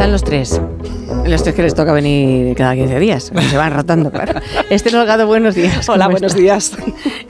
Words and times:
están 0.00 0.12
los 0.12 0.24
tres. 0.24 0.58
Los 1.26 1.42
tres 1.42 1.54
que 1.54 1.60
les 1.62 1.74
toca 1.74 1.92
venir 1.92 2.56
cada 2.56 2.74
15 2.74 2.98
días. 2.98 3.30
Se 3.50 3.56
van 3.58 3.74
rotando, 3.74 4.10
claro. 4.10 4.40
Este 4.70 4.96
Holgado, 4.96 5.26
buenos 5.26 5.54
días. 5.54 5.86
Hola, 5.90 6.06
¿cómo 6.06 6.12
buenos 6.12 6.34
días. 6.34 6.72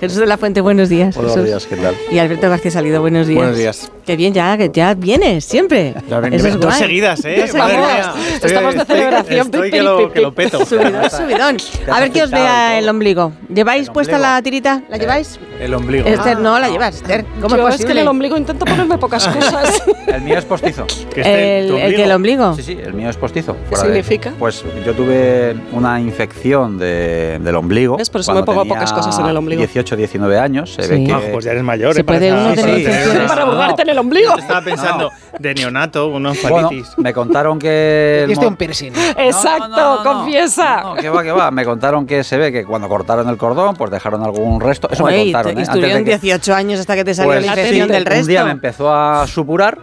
Jesús 0.00 0.18
de 0.18 0.26
la 0.26 0.38
Fuente, 0.38 0.62
buenos 0.62 0.88
días. 0.88 1.14
Buenos 1.14 1.34
Jesús. 1.34 1.46
días, 1.46 1.66
¿qué 1.66 1.76
tal? 1.76 1.94
Y 2.10 2.18
Alberto 2.18 2.48
García 2.48 2.70
Salido, 2.70 3.02
buenos 3.02 3.26
días. 3.26 3.36
Buenos 3.38 3.58
días. 3.58 3.92
Qué 4.06 4.16
bien, 4.16 4.32
ya, 4.32 4.56
que 4.56 4.70
ya 4.72 4.94
vienes, 4.94 5.44
siempre. 5.44 5.94
Ya 6.08 6.20
ven- 6.20 6.32
Eso 6.32 6.48
es 6.48 6.54
dos 6.54 6.64
guay. 6.64 6.78
seguidas, 6.78 7.22
¿eh? 7.26 7.42
Dos 7.42 7.54
Madre 7.54 7.74
seguidas. 7.74 8.16
mía. 8.16 8.24
Estoy- 8.34 8.48
Estamos 8.50 8.74
de 8.74 8.80
estoy- 8.80 8.96
celebración. 8.96 9.40
Estoy 9.46 9.60
Pi, 9.60 9.70
que 9.76 9.82
lo, 9.82 9.98
pi, 10.08 10.14
que 10.14 10.20
lo 10.22 10.32
peto. 10.34 10.64
Subidón, 10.64 11.10
subidón. 11.10 11.56
A 11.92 12.00
ver 12.00 12.10
que 12.10 12.22
os 12.22 12.30
vea 12.30 12.78
el 12.78 12.88
ombligo. 12.88 13.32
¿Lleváis 13.54 13.88
El 13.88 13.92
puesta 13.92 14.16
ombligo. 14.16 14.34
la 14.34 14.42
tirita? 14.42 14.82
¿La 14.88 14.96
lleváis? 14.96 15.38
El 15.60 15.74
ombligo. 15.74 16.08
Esther, 16.08 16.38
no 16.40 16.58
la 16.58 16.70
llevas, 16.70 16.94
Esther. 16.96 17.26
¿Cómo 17.42 17.54
Yo 17.56 17.68
es 17.68 17.74
es 17.74 17.76
que 17.76 17.82
en 17.82 17.86
posible? 17.88 18.00
el 18.00 18.08
ombligo 18.08 18.36
intento 18.38 18.64
ponerme 18.64 18.96
pocas 18.96 19.28
cosas. 19.28 19.82
El 20.06 20.22
mío 20.22 20.38
es 20.38 20.44
postizo. 20.46 20.86
Que 21.14 21.20
esté 21.20 21.58
el, 21.60 21.68
tu 21.68 21.76
el 21.76 21.94
que 21.94 22.02
el 22.04 22.10
ombligo. 22.12 22.54
Sí, 22.56 22.62
sí, 22.62 22.78
el 22.82 22.94
mío 22.94 23.10
es 23.10 23.16
postizo. 23.16 23.52
¿Qué 23.54 23.76
Fuera 23.76 23.84
de- 23.84 23.88
significa? 24.02 24.32
pues 24.38 24.64
yo 24.84 24.92
tuve 24.94 25.54
una 25.72 26.00
infección 26.00 26.78
de- 26.78 27.38
del 27.40 27.54
ombligo. 27.54 27.96
¿Ves? 27.96 28.10
Por 28.10 28.22
eso 28.22 28.32
cuando 28.32 28.42
me 28.42 28.46
pongo 28.46 28.62
tenía 28.62 28.74
pocas 28.74 28.92
cosas 28.92 29.16
en 29.20 29.26
el 29.26 29.36
ombligo. 29.36 29.60
18, 29.60 29.89
19 29.96 30.38
años. 30.38 30.74
Se 30.74 30.82
Sí. 30.82 30.90
ve 30.90 31.04
que. 31.04 31.12
Ah, 31.12 31.20
pues 31.32 31.44
ya 31.44 31.52
eres 31.52 31.62
mayor. 31.62 31.94
Se 31.94 32.00
¿eh? 32.00 32.04
puede 32.04 32.32
uno 32.32 32.54
tener 32.54 32.64
para 32.64 32.78
infecciones. 32.78 33.28
Para 33.28 33.44
burlarte 33.44 33.82
en 33.82 33.88
el 33.90 33.98
ombligo. 33.98 34.32
Yo 34.34 34.40
estaba 34.42 34.60
pensando 34.62 35.10
de 35.38 35.54
neonato, 35.54 36.08
una 36.08 36.30
Bueno, 36.42 36.56
enfaditis. 36.58 36.98
me 36.98 37.12
contaron 37.12 37.58
que. 37.58 38.32
mo- 38.36 38.48
un 38.48 38.56
piercing. 38.56 38.92
Exacto, 39.16 39.68
No, 39.68 40.02
no, 40.04 40.12
confiesa. 40.12 40.82
No, 40.82 40.94
que 40.94 41.08
va, 41.08 41.22
que 41.22 41.32
va. 41.32 41.50
Me 41.50 41.64
contaron 41.64 42.06
que 42.06 42.24
se 42.24 42.36
ve 42.36 42.50
que 42.52 42.64
cuando 42.64 42.88
cortaron 42.88 43.28
el 43.28 43.36
cordón, 43.36 43.76
pues 43.76 43.90
dejaron 43.90 44.22
algún 44.24 44.60
resto. 44.60 44.88
Eso 44.90 45.04
me 45.04 45.12
Oye, 45.14 45.24
contaron. 45.32 45.54
te- 45.54 45.60
¿eh? 45.60 45.62
estuvieron 45.62 45.96
Antes 45.98 46.04
de 46.06 46.10
que- 46.20 46.26
18 46.26 46.54
años 46.54 46.80
hasta 46.80 46.94
que 46.96 47.04
te 47.04 47.14
salió 47.14 47.32
Pues 47.32 47.46
la 47.46 47.54
sí, 47.54 47.60
infección 47.60 47.88
del 47.88 48.04
resto. 48.06 48.22
Un 48.22 48.28
día 48.28 48.44
me 48.44 48.50
empezó 48.52 48.92
a 48.94 49.26
supurar 49.26 49.78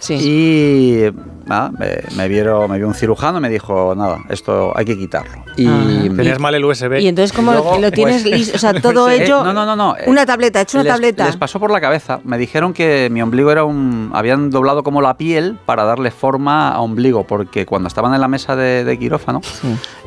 Sí. 0.00 0.14
y 0.14 1.10
nada, 1.48 1.70
me, 1.78 1.98
me 2.16 2.28
vieron, 2.28 2.70
me 2.70 2.76
vio 2.78 2.86
un 2.88 2.94
cirujano 2.94 3.38
y 3.38 3.40
me 3.40 3.48
dijo, 3.48 3.94
nada, 3.96 4.18
esto 4.28 4.72
hay 4.76 4.84
que 4.84 4.96
quitarlo. 4.98 5.44
Y, 5.56 5.66
Ah. 5.66 5.84
Tenías 6.16 6.38
mal 6.38 6.54
el 6.54 6.64
USB. 6.64 7.00
Y 7.00 7.08
entonces, 7.08 7.32
¿cómo 7.36 7.52
luego, 7.52 7.78
lo 7.78 7.90
tienes 7.90 8.22
pues- 8.22 8.32
listo? 8.38 8.56
O 8.56 8.58
sea, 8.58 8.72
todo 8.80 9.08
Eh, 9.10 9.22
ello. 9.24 9.42
no, 9.44 9.52
no, 9.52 9.64
no, 9.66 9.76
no. 9.76 9.96
eh, 9.96 10.04
Una 10.06 10.24
tableta, 10.26 10.60
hecho 10.60 10.78
una 10.78 10.84
les, 10.84 10.92
tableta. 10.92 11.26
Les 11.26 11.36
pasó 11.36 11.58
por 11.60 11.70
la 11.70 11.80
cabeza. 11.80 12.20
Me 12.24 12.38
dijeron 12.38 12.72
que 12.72 13.08
mi 13.10 13.22
ombligo 13.22 13.50
era 13.50 13.64
un. 13.64 14.10
Habían 14.14 14.50
doblado 14.50 14.82
como 14.82 15.00
la 15.02 15.16
piel 15.16 15.58
para 15.66 15.84
darle 15.84 16.10
forma 16.10 16.70
a 16.70 16.80
ombligo, 16.80 17.24
porque 17.24 17.66
cuando 17.66 17.88
estaban 17.88 18.14
en 18.14 18.20
la 18.20 18.28
mesa 18.28 18.56
de, 18.56 18.84
de 18.84 18.98
quirófano, 18.98 19.40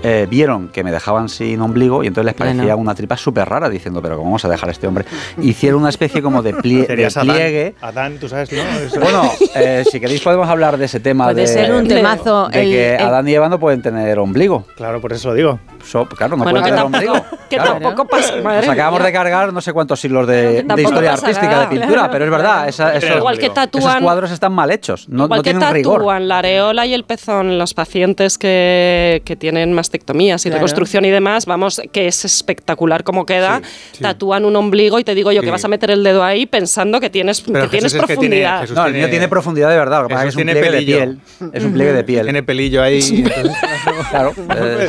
eh, 0.04 0.28
vieron 0.30 0.70
que 0.70 0.84
me 0.84 0.92
dejaban 0.92 1.30
sin 1.30 1.60
ombligo 1.62 2.04
y 2.04 2.08
entonces 2.08 2.26
les 2.26 2.36
parecía 2.36 2.62
Bueno. 2.64 2.78
una 2.78 2.96
tripa 2.96 3.18
súper 3.18 3.48
rara, 3.48 3.70
diciendo, 3.70 4.02
pero 4.02 4.16
¿cómo 4.18 4.30
vamos 4.30 4.46
a 4.46 4.50
dejar 4.50 4.70
a 4.70 4.72
este 4.72 4.88
hombre? 4.88 5.06
Hicieron 5.42 5.82
una 5.82 5.90
especie 5.90 6.22
como 6.22 6.42
de, 6.42 6.54
plie- 6.56 6.82
de 6.82 6.88
Serías 6.88 7.18
Adán. 7.18 7.36
pliegue. 7.36 7.76
Adán, 7.82 8.18
tú 8.20 8.28
sabes, 8.30 8.52
¿no? 8.52 8.60
Eso- 8.62 9.00
Bueno, 9.00 9.24
eh, 9.56 9.84
si 9.90 10.00
queréis 10.00 10.22
podemos 10.22 10.48
hablar 10.50 10.78
de 10.78 10.86
ese 10.86 11.00
tema 11.00 11.31
Puede 11.34 11.42
de, 11.48 11.54
ser 11.54 11.74
un 11.74 11.88
de- 11.88 11.96
temazo. 11.96 12.50
de 12.50 12.62
el- 12.62 12.70
que 12.72 12.96
el- 12.96 13.02
Adán 13.02 13.28
y 13.28 13.34
Eva 13.34 13.50
no 13.50 13.60
pueden 13.60 13.82
tener 13.82 14.18
ombligo. 14.20 14.66
Claro, 14.76 15.02
por 15.02 15.14
eso 15.14 15.30
lo 15.30 15.34
digo. 15.36 15.60
So- 15.84 16.06
claro, 16.08 16.38
no 16.38 16.44
Bueno, 16.44 16.60
pueden 16.62 16.64
que 16.64 16.70
tener 16.82 16.92
tampoco, 16.92 17.14
ombligo. 17.18 17.38
que 17.50 17.56
Claro. 17.58 17.72
tampoco 17.80 18.08
pasa. 18.08 18.36
Nos 18.38 18.68
acabamos 18.70 19.00
mía. 19.00 19.08
de 19.08 19.14
cargar 19.14 19.54
no 19.54 19.62
sé 19.62 19.74
cuántos 19.74 20.00
siglos 20.00 20.28
de, 20.28 20.66
historia 20.78 21.14
artística, 21.14 21.48
nada, 21.48 21.62
de 21.62 21.68
pintura, 21.68 21.94
claro. 21.94 22.12
pero 22.12 22.26
es 22.26 22.32
verdad, 22.32 22.70
esa- 22.70 22.96
esos, 22.96 23.18
Igual 23.18 23.38
que 23.38 23.46
esos 23.46 23.56
tatúan. 23.56 24.04
cuadros 24.04 24.32
están 24.32 24.54
mal 24.54 24.72
hechos, 24.72 25.10
no, 25.10 25.26
Igual 25.26 25.40
no 25.40 25.44
que 25.44 25.54
rigor. 25.74 25.98
tatúan 26.00 26.28
la 26.28 26.38
areola 26.40 26.86
y 26.86 26.94
el 26.94 27.04
pezón 27.04 27.58
los 27.58 27.74
pacientes 27.74 28.38
que, 28.38 29.22
que 29.26 29.36
tienen 29.36 29.74
mastectomías 29.74 30.46
y 30.46 30.50
Claro. 30.50 30.60
reconstrucción 30.60 31.06
y 31.06 31.10
demás, 31.10 31.46
vamos, 31.46 31.82
que 31.92 32.08
es 32.08 32.24
espectacular 32.26 33.04
como 33.04 33.26
queda. 33.26 33.60
Sí, 33.64 33.98
sí. 33.98 34.04
Tatúan 34.04 34.46
un 34.46 34.56
ombligo 34.56 35.00
y 35.00 35.04
te 35.04 35.16
digo 35.16 35.32
yo 35.32 35.42
Sí. 35.42 35.46
que 35.46 35.52
vas 35.52 35.66
a 35.66 35.68
meter 35.68 35.92
el 35.92 36.04
dedo 36.04 36.24
ahí 36.24 36.46
pensando 36.46 37.00
que 37.00 37.10
tienes, 37.10 37.42
Pero 37.42 37.70
que 37.70 37.78
Jesús 37.78 37.92
tiene- 37.94 38.08
profundidad. 38.08 38.62
Jesús 38.62 38.76
No, 38.76 38.86
el 38.86 38.94
mío 38.94 39.10
tiene 39.10 39.28
profundidad 39.28 39.70
de 39.70 39.78
verdad, 39.78 40.02
lo 40.04 40.08
que 40.08 40.14
pasa 40.14 40.28
es 40.28 40.36
Jesús 40.36 40.44
que 40.46 40.52
es 40.52 40.56
un 40.56 40.62
tiene 40.62 40.68
pliegue 40.70 40.86
de 40.86 40.98
piel. 41.06 41.52
Es 41.54 41.64
un 41.66 41.74
pliegue 41.74 41.94
de 41.94 42.04
piel. 42.04 42.24
Tiene 42.24 42.44
pelillo 42.44 42.82
ahí. 42.84 43.02
Claro. 44.12 44.34
eh, 44.56 44.88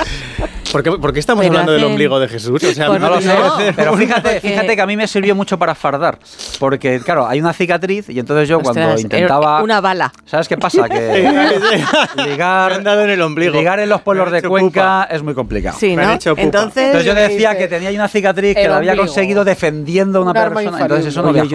¿Por, 0.72 0.82
qué, 0.82 0.90
por 0.92 1.12
qué 1.12 1.20
estamos 1.20 1.42
Pero 1.44 1.52
hablando 1.52 1.72
del 1.72 1.82
hacen- 1.82 1.90
ombligo 1.92 2.18
de 2.18 2.28
Jesús? 2.28 2.64
O 2.64 2.72
sea, 2.72 2.86
Pues 2.88 3.00
no 3.00 3.08
no 3.10 3.14
lo 3.16 3.20
sé. 3.20 3.72
pero 3.76 3.94
fíjate, 3.96 4.22
porque- 4.22 4.40
fíjate 4.40 4.74
que 4.74 4.82
a 4.82 4.86
mí 4.86 4.96
me 4.96 5.06
sirvió 5.06 5.34
mucho 5.34 5.58
para 5.58 5.74
fardar, 5.74 6.18
porque 6.58 6.98
claro, 7.00 7.26
hay 7.28 7.40
una 7.40 7.52
cicatriz 7.52 8.08
y 8.08 8.18
entonces 8.18 8.48
yo 8.48 8.58
cuando 8.60 8.80
Ostras, 8.80 9.02
intentaba 9.02 9.56
era 9.56 9.62
Una 9.64 9.80
bala. 9.80 10.12
¿Sabes 10.24 10.48
qué 10.48 10.56
pasa? 10.56 10.88
Que 10.88 11.30
ligar, 12.26 12.72
han 12.72 12.84
dado 12.84 13.04
en 13.04 13.10
el 13.10 13.20
ombligo. 13.22 13.52
ligar 13.52 13.80
en 13.80 13.88
los 13.88 14.00
pueblos 14.02 14.30
de 14.32 14.42
Cuenca 14.42 15.06
es 15.10 15.22
muy 15.22 15.34
complicado. 15.34 15.76
Sí, 15.78 15.94
Me 15.96 16.02
han 16.02 16.08
¿no? 16.08 16.18
pupa. 16.34 16.42
Entonces. 16.42 16.84
Entonces 16.86 17.06
yo 17.06 17.14
le 17.14 17.22
decía 17.28 17.56
que 17.56 17.68
tenía 17.68 17.88
ahí 17.90 17.96
una 17.96 18.08
cicatriz 18.08 18.54
que 18.54 18.68
la 18.68 18.76
había 18.78 18.96
conseguido 18.96 19.44
defendiendo 19.44 20.18
a 20.20 20.22
una 20.22 20.32
persona. 20.32 20.62
infalible. 20.62 20.82
Entonces 20.84 21.06
eso 21.06 21.22
no 21.22 21.32
veas 21.32 21.48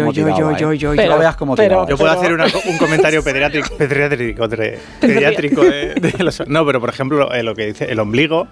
¿eh? 0.61 0.66
oye. 0.66 1.07
No 1.07 1.17
veas 1.17 1.38
tiraba. 1.55 1.88
Yo 1.89 1.97
puedo 1.97 2.11
hacer 2.11 2.34
un 2.34 2.78
comentario 2.78 3.23
pediátrico, 3.23 3.75
pediátrico, 3.78 4.47
de, 4.47 4.79
pediátrico 4.99 5.61
de, 5.63 5.95
de 5.95 6.23
los- 6.23 6.47
No, 6.47 6.66
pero 6.66 6.79
por 6.79 6.89
ejemplo, 6.89 7.34
eh, 7.34 7.44
lo 7.44 7.55
que 7.55 7.66
dice 7.67 7.85
el 7.85 7.99
ombligo, 7.99 8.47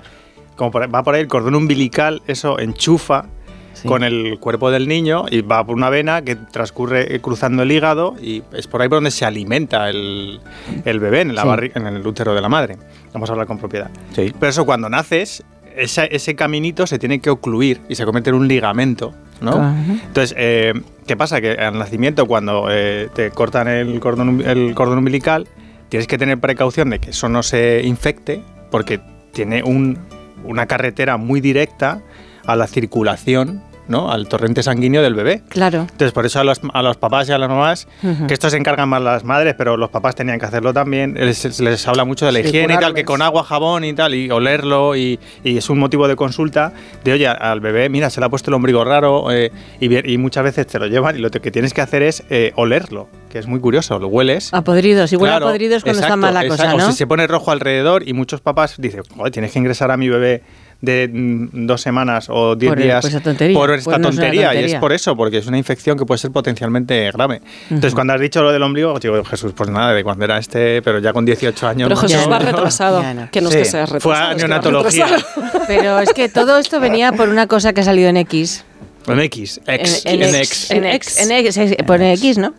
como 0.56 0.72
por- 0.72 0.94
va 0.94 1.04
por 1.04 1.16
ahí 1.16 1.22
el 1.22 1.28
cordón 1.28 1.56
umbilical, 1.56 2.22
eso 2.28 2.60
enchufa 2.60 3.26
Sí. 3.74 3.90
con 3.90 4.06
el 4.06 4.40
cuerpo 4.40 4.72
del 4.72 4.88
niño 4.88 5.26
y 5.30 5.42
va 5.42 5.66
por 5.66 5.76
una 5.76 5.90
vena 5.90 6.22
que 6.22 6.38
transcurre 6.38 7.14
eh, 7.14 7.20
cruzando 7.20 7.64
el 7.64 7.72
hígado 7.74 8.16
y 8.22 8.42
es 8.54 8.68
por 8.68 8.82
ahí 8.82 8.88
por 8.88 8.98
donde 8.98 9.12
se 9.12 9.26
alimenta 9.26 9.90
el, 9.90 10.40
el 10.86 11.00
bebé, 11.02 11.22
en, 11.22 11.36
la 11.36 11.42
Sí. 11.44 11.72
en 11.76 11.86
el 11.86 12.08
útero 12.08 12.34
de 12.34 12.40
la 12.40 12.48
madre. 12.48 12.78
Vamos 13.14 13.30
a 13.30 13.34
hablar 13.34 13.48
con 13.48 13.58
propiedad. 13.58 13.92
Sí. 14.14 14.34
Pero 14.40 14.50
eso 14.50 14.66
cuando 14.66 14.88
naces, 14.88 15.44
esa- 15.76 16.06
ese 16.06 16.36
caminito 16.36 16.88
se 16.88 16.98
tiene 17.00 17.20
que 17.20 17.30
ocluir 17.30 17.82
y 17.90 17.96
se 17.96 18.06
convierte 18.06 18.30
en 18.30 18.38
un 18.38 18.48
ligamento, 18.48 19.14
¿no? 19.42 19.52
Ajá. 19.52 19.76
Entonces, 20.08 20.34
eh, 20.38 20.72
¿qué 21.06 21.18
pasa? 21.18 21.42
Que 21.42 21.52
al 21.52 21.78
nacimiento, 21.78 22.28
cuando 22.28 22.68
eh, 22.72 23.10
te 23.14 23.30
cortan 23.32 23.68
el 23.68 24.00
cordón, 24.00 24.30
um- 24.30 24.42
el 24.42 24.74
cordón 24.74 25.00
umbilical, 25.00 25.50
tienes 25.90 26.08
que 26.08 26.18
tener 26.18 26.40
precaución 26.40 26.90
de 26.92 27.00
que 27.00 27.10
eso 27.10 27.28
no 27.28 27.44
se 27.44 27.82
infecte, 27.84 28.42
porque 28.72 29.02
tiene 29.34 29.64
un- 29.64 30.00
una 30.46 30.66
carretera 30.68 31.18
muy 31.18 31.42
directa 31.42 32.02
a 32.46 32.56
la 32.56 32.68
circulación, 32.68 33.64
¿no? 33.88 34.12
Al 34.12 34.28
torrente 34.28 34.64
sanguíneo 34.64 35.02
del 35.02 35.16
bebé. 35.16 35.44
Claro. 35.50 35.82
Entonces, 35.82 36.12
por 36.12 36.26
eso 36.26 36.40
a 36.40 36.44
los, 36.44 36.62
a 36.74 36.82
los 36.82 36.98
papás 36.98 37.30
y 37.30 37.32
a 37.32 37.38
las 37.38 37.50
mamás, 37.50 37.88
que 38.28 38.34
esto 38.34 38.50
se 38.50 38.58
encargan 38.58 38.90
más 38.90 39.02
las 39.02 39.24
madres, 39.24 39.56
pero 39.58 39.78
los 39.78 39.90
papás 39.90 40.16
tenían 40.16 40.40
que 40.40 40.46
hacerlo 40.46 40.74
también, 40.74 41.16
les, 41.16 41.60
les 41.60 41.88
habla 41.88 42.06
mucho 42.06 42.26
de 42.26 42.32
la 42.32 42.40
higiene 42.40 42.76
y 42.76 42.78
tal, 42.78 42.94
que 42.94 43.06
con 43.06 43.22
agua, 43.22 43.44
jabón 43.44 43.84
y 43.84 43.94
tal, 43.94 44.16
y 44.16 44.30
olerlo, 44.32 44.96
y, 44.96 45.20
y 45.44 45.58
es 45.58 45.70
un 45.70 45.80
motivo 45.80 46.08
de 46.08 46.16
consulta 46.16 46.74
de, 47.04 47.14
oye, 47.14 47.28
al 47.28 47.60
bebé, 47.60 47.90
mira, 47.90 48.10
se 48.10 48.20
le 48.20 48.26
ha 48.26 48.30
puesto 48.30 48.50
el 48.50 48.56
ombligo 48.56 48.84
raro, 48.84 49.32
eh, 49.32 49.52
y, 49.80 50.12
y 50.14 50.18
muchas 50.18 50.44
veces 50.44 50.68
te 50.68 50.80
lo 50.80 50.88
llevan, 50.88 51.18
y 51.18 51.20
lo 51.20 51.30
que 51.30 51.52
tienes 51.52 51.74
que 51.74 51.82
hacer 51.82 52.02
es 52.04 52.24
eh, 52.30 52.52
olerlo, 52.56 53.08
que 53.30 53.40
es 53.40 53.48
muy 53.48 53.60
curioso, 53.60 54.00
lo 54.00 54.08
hueles. 54.08 54.54
A 54.54 54.64
podridos. 54.64 55.12
Igual 55.12 55.32
Claro, 55.32 55.48
a 55.48 55.52
podridos 55.52 55.84
cuando 55.84 56.00
está 56.00 56.08
exacto, 56.08 56.22
mal 56.22 56.34
la 56.34 56.42
exacto. 56.44 56.64
cosa, 56.64 56.78
¿no? 56.78 56.88
O 56.88 56.92
si 56.92 56.98
se 56.98 57.08
pone 57.08 57.28
rojo 57.28 57.52
alrededor 57.52 58.08
y 58.08 58.14
muchos 58.14 58.42
papás 58.42 58.76
dicen, 58.78 59.02
joder, 59.16 59.32
tienes 59.32 59.52
que 59.52 59.60
ingresar 59.60 59.92
a 59.92 59.98
mi 59.98 60.10
bebé 60.10 60.44
de 60.82 61.10
dos 61.12 61.82
semanas 61.82 62.28
o 62.30 62.56
diez 62.56 62.72
Por- 62.72 62.82
días 62.82 63.06
por 63.10 63.22
tontería. 63.22 63.58
por 63.58 63.68
Pues 63.70 63.80
esta 63.80 63.96
es 63.96 64.02
tontería. 64.02 64.54
Y 64.56 64.64
es 64.66 64.76
por 64.76 64.94
eso, 64.94 65.16
porque 65.16 65.38
es 65.40 65.48
una 65.48 65.58
infección 65.58 65.98
que 65.98 66.06
puede 66.06 66.20
ser 66.20 66.32
potencialmente 66.32 67.12
grave. 67.12 67.42
Entonces, 67.70 67.94
cuando 67.96 68.14
has 68.14 68.20
dicho 68.22 68.42
lo 68.44 68.52
del 68.52 68.62
ombligo, 68.64 68.98
digo, 69.00 69.24
Jesús, 69.24 69.54
pues 69.56 69.70
nada, 69.70 69.94
de 69.94 70.04
cuando 70.04 70.26
era 70.26 70.38
este, 70.38 70.82
pero 70.82 71.00
ya 71.00 71.14
con 71.14 71.26
18 71.26 71.68
años. 71.68 71.88
Pero. 71.90 72.00
Jesús 72.02 72.30
va 72.32 72.40
retrasado. 72.40 73.04
No. 73.16 73.30
Que 73.32 73.42
no 73.42 73.50
Sí. 73.50 73.58
es 73.58 73.64
que 73.64 73.70
seas 73.72 73.90
Fue 73.90 74.00
retrasado. 74.00 74.30
a 74.30 74.32
es 74.32 74.36
que 74.44 74.48
vas 74.48 74.50
neonatología. 74.50 75.08
Pero 75.68 76.00
es 76.00 76.14
que 76.14 76.28
todo 76.30 76.58
esto 76.58 76.80
venía 76.80 77.12
por 77.14 77.30
una 77.30 77.48
cosa 77.48 77.72
que 77.74 77.82
ha 77.82 77.84
salido 77.84 78.10
en 78.10 78.18
X. 78.18 78.66
En 79.08 79.20
X, 79.20 79.62
X, 79.68 80.02
en, 80.06 80.22
en, 80.24 80.36
X, 80.36 80.36
X. 80.36 80.72
en 80.72 80.86
X, 80.86 81.18
en 81.18 81.32
X, 81.32 81.58
eh, 81.58 81.84
pone 81.86 82.14
X, 82.14 82.38
¿no? 82.40 82.54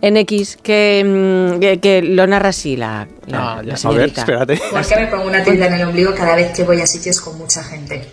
En 0.00 0.16
X, 0.16 0.58
que, 0.62 1.02
mm, 1.56 1.60
que, 1.60 1.78
que 1.80 2.02
lo 2.02 2.26
narra 2.26 2.48
así 2.48 2.76
la, 2.76 3.06
la, 3.26 3.38
Ah, 3.58 3.62
la 3.62 3.74
ya. 3.76 3.88
a 3.88 3.92
ver, 3.92 4.10
señorita. 4.10 4.20
espérate. 4.22 4.60
¿Por 4.70 4.84
qué 4.86 4.96
me 4.96 5.06
pongo 5.06 5.24
una 5.26 5.44
tirita 5.44 5.66
en 5.66 5.74
el 5.74 5.82
ombligo 5.84 6.12
cada 6.14 6.34
vez 6.34 6.50
que 6.56 6.64
voy 6.64 6.80
a 6.80 6.86
sitios 6.86 7.20
con 7.20 7.38
mucha 7.38 7.62
gente? 7.62 8.04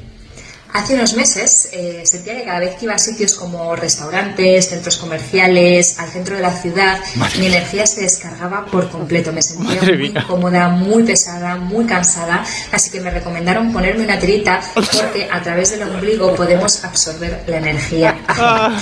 Hace 0.72 0.94
unos 0.94 1.16
meses 1.16 1.70
eh, 1.72 2.04
sentía 2.06 2.36
que 2.36 2.44
cada 2.44 2.60
vez 2.60 2.76
que 2.76 2.86
iba 2.86 2.94
a 2.94 3.00
sitios 3.00 3.34
como 3.34 3.76
restaurantes, 3.76 4.70
centros 4.70 4.98
comerciales, 4.98 5.98
al 6.00 6.10
centro 6.10 6.36
de 6.36 6.42
la 6.44 6.52
ciudad, 6.52 7.00
mi 7.40 7.48
energía 7.48 7.88
se 7.88 8.02
descargaba 8.02 8.66
por 8.66 8.90
completo. 8.90 9.32
Me 9.32 9.42
sentía 9.42 9.76
Madre 9.76 9.98
muy 9.98 10.10
mía. 10.10 10.22
incómoda, 10.22 10.70
muy 10.70 11.04
pesada, 11.04 11.56
muy 11.56 11.86
cansada. 11.86 12.46
Así 12.72 12.92
que 12.92 13.02
me 13.02 13.10
recomendaron 13.10 13.74
ponerme 13.74 14.04
una 14.04 14.20
tirita 14.20 14.62
porque 14.76 15.28
a 15.32 15.42
través 15.42 15.72
del 15.72 15.84
ombligo 15.84 16.36
podemos 16.36 16.84
absorber 16.84 17.44
la 17.48 17.58
energía 17.58 18.20
ajena. 18.28 18.80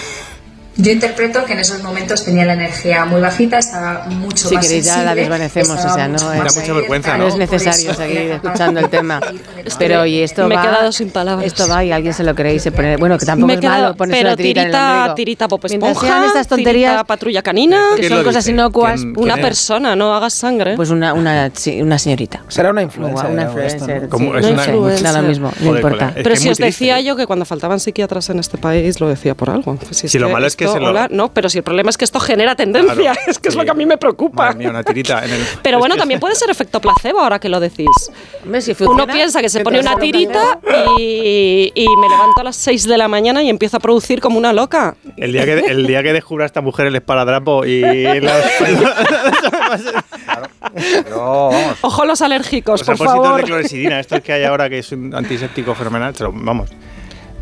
Yo 0.80 0.92
interpreto 0.92 1.44
que 1.46 1.54
en 1.54 1.60
esos 1.60 1.82
momentos 1.82 2.24
tenía 2.24 2.46
la 2.46 2.54
energía 2.54 3.04
muy 3.06 3.20
bajita, 3.20 3.58
estaba 3.58 4.06
mucho 4.10 4.48
Si 4.48 4.54
más 4.56 4.66
queréis 4.66 4.86
ya 4.86 4.98
la 4.98 5.16
sensible, 5.16 5.22
desvanecemos, 5.22 5.86
o 5.86 5.94
sea, 5.94 6.08
no 6.08 6.14
mucho 6.14 6.34
es- 6.46 6.56
mucha 6.58 6.74
vergüenza, 6.74 7.18
No 7.18 7.24
es 7.28 7.32
Por 7.32 7.40
necesario 7.40 7.92
eso 7.92 8.00
seguir 8.00 8.32
escuchando 8.34 8.80
el 8.80 8.90
tema. 8.90 9.20
Pero 9.80 10.06
y 10.06 10.20
esto 10.22 10.48
Me 10.48 10.54
he 10.54 10.58
va, 10.58 10.62
quedado 10.64 10.92
sin 10.92 11.10
palabras. 11.10 11.48
Esto 11.48 11.68
va 11.68 11.84
y 11.84 11.92
alguien 11.92 12.14
se 12.14 12.24
lo 12.24 12.36
cree 12.36 12.54
y 12.56 12.60
se 12.60 12.72
pone... 12.72 12.96
Bueno, 12.98 13.18
que 13.18 13.26
tampoco 13.26 13.48
Me 13.48 13.54
he 13.54 13.56
es 13.56 13.62
quedado, 13.62 13.82
malo 13.82 13.96
ponerse 13.96 14.20
pero 14.20 14.30
una 14.30 14.38
tirita, 14.38 14.62
en 14.62 14.68
el 14.68 14.72
tirita, 14.74 15.16
tirita 15.16 15.48
Pop 15.48 15.66
Mientras 15.68 15.92
Esponja, 15.94 16.26
estas 16.28 16.48
tonterías 16.48 16.92
tirita 16.92 17.04
Patrulla 17.06 17.42
Canina, 17.42 17.82
que 17.96 18.02
¿Quién 18.02 18.14
son 18.14 18.24
cosas 18.24 18.44
dice? 18.46 18.52
inocuas, 18.52 19.02
¿Quién- 19.02 19.14
una 19.18 19.34
quién 19.34 19.40
es? 19.40 19.46
persona, 19.50 19.96
no 19.96 20.14
hagas 20.16 20.34
sangre. 20.36 20.76
pues 20.76 20.90
una, 20.92 21.14
una, 21.14 21.50
sí, 21.56 21.82
una 21.82 21.98
señorita. 21.98 22.44
Será 22.50 22.70
una 22.70 22.84
influencer. 22.84 23.32
Una 23.32 23.44
influencer. 23.44 24.04
¿no? 24.04 24.10
Como 24.10 24.32
sí. 24.34 24.38
es 24.38 24.46
No 24.46 24.52
una- 24.54 24.66
influencer. 24.66 25.04
Da 25.04 25.22
lo 25.22 25.28
mismo, 25.28 25.52
no 25.60 25.76
importa. 25.76 26.14
es 26.16 26.24
Pero 26.24 26.36
si 26.36 26.48
es 26.50 26.52
os 26.52 26.58
decía 26.60 27.02
yo 27.02 27.16
que 27.16 27.26
cuando 27.26 27.46
faltaban 27.46 27.80
psiquiatras 27.80 28.30
en 28.30 28.38
este 28.40 28.58
país 28.60 29.00
lo 29.02 29.10
decía 29.10 29.34
por 29.34 29.50
algo. 29.50 29.78
Si, 29.90 30.08
Si 30.08 30.20
lo 30.20 30.30
malo 30.30 30.46
es 30.46 30.56
que 30.56 30.67
esto, 30.68 30.78
se 30.78 30.80
lo- 30.84 30.90
hola, 30.90 31.08
no, 31.12 31.34
pero 31.34 31.50
si 31.50 31.58
el 31.58 31.64
problema 31.64 31.90
es 31.90 31.98
que 31.98 32.06
esto 32.06 32.20
genera 32.20 32.56
tendencia, 32.56 32.94
Claro, 33.14 33.20
es 33.28 33.40
que 33.40 33.50
es 33.50 33.54
sí. 33.54 33.60
lo 33.60 33.66
que 33.66 33.72
a 33.72 33.74
mí 33.74 33.86
me 33.86 33.98
preocupa. 33.98 34.54
Mía, 34.54 34.70
una 34.70 34.84
tirita 34.84 35.24
en 35.26 35.32
el. 35.32 35.42
Pero 35.64 35.78
es 35.78 35.80
bueno, 35.80 35.96
también 35.96 36.20
puede 36.20 36.36
ser 36.36 36.50
efecto 36.50 36.80
placebo 36.80 37.20
ahora 37.22 37.40
que 37.40 37.50
lo 37.50 37.60
decís. 37.60 37.88
Uno 38.88 39.06
piensa 39.08 39.42
que 39.42 39.50
se 39.50 39.62
pone 39.64 39.80
una 39.80 39.96
tirita 39.98 40.60
y, 40.98 41.72
y 41.76 41.88
me 41.98 42.10
levanto 42.10 42.42
a 42.42 42.44
las 42.44 42.56
6 42.58 42.86
de 42.88 42.98
la 42.98 43.08
mañana 43.08 43.42
y 43.44 43.50
empiezo 43.50 43.78
a 43.78 43.80
producir 43.80 44.22
como 44.22 44.38
una 44.38 44.54
loca. 44.54 44.96
El 45.18 45.32
día 45.34 45.46
que, 45.46 45.54
el 45.60 45.86
día 45.88 46.04
que 46.04 46.14
descubra 46.14 46.46
a 46.46 46.48
esta 46.48 46.62
mujer 46.62 46.88
el 46.88 46.96
esparadrapo 46.96 47.66
y 47.66 47.82
las, 48.22 48.46
Pero, 50.74 51.50
vamos, 51.50 51.78
Ojo 51.82 52.06
los 52.06 52.22
alérgicos, 52.22 52.80
los 52.88 52.88
por 52.98 53.08
favor. 53.08 53.38
de 53.38 53.44
clorexidina, 53.44 54.00
estos 54.00 54.22
que 54.22 54.34
hay 54.34 54.44
ahora 54.44 54.70
que 54.70 54.80
es 54.80 54.92
un 54.92 55.14
antiséptico 55.14 55.74
fenomenal, 55.76 56.16
se 56.16 56.24
lo- 56.24 56.32
vamos. 56.34 56.70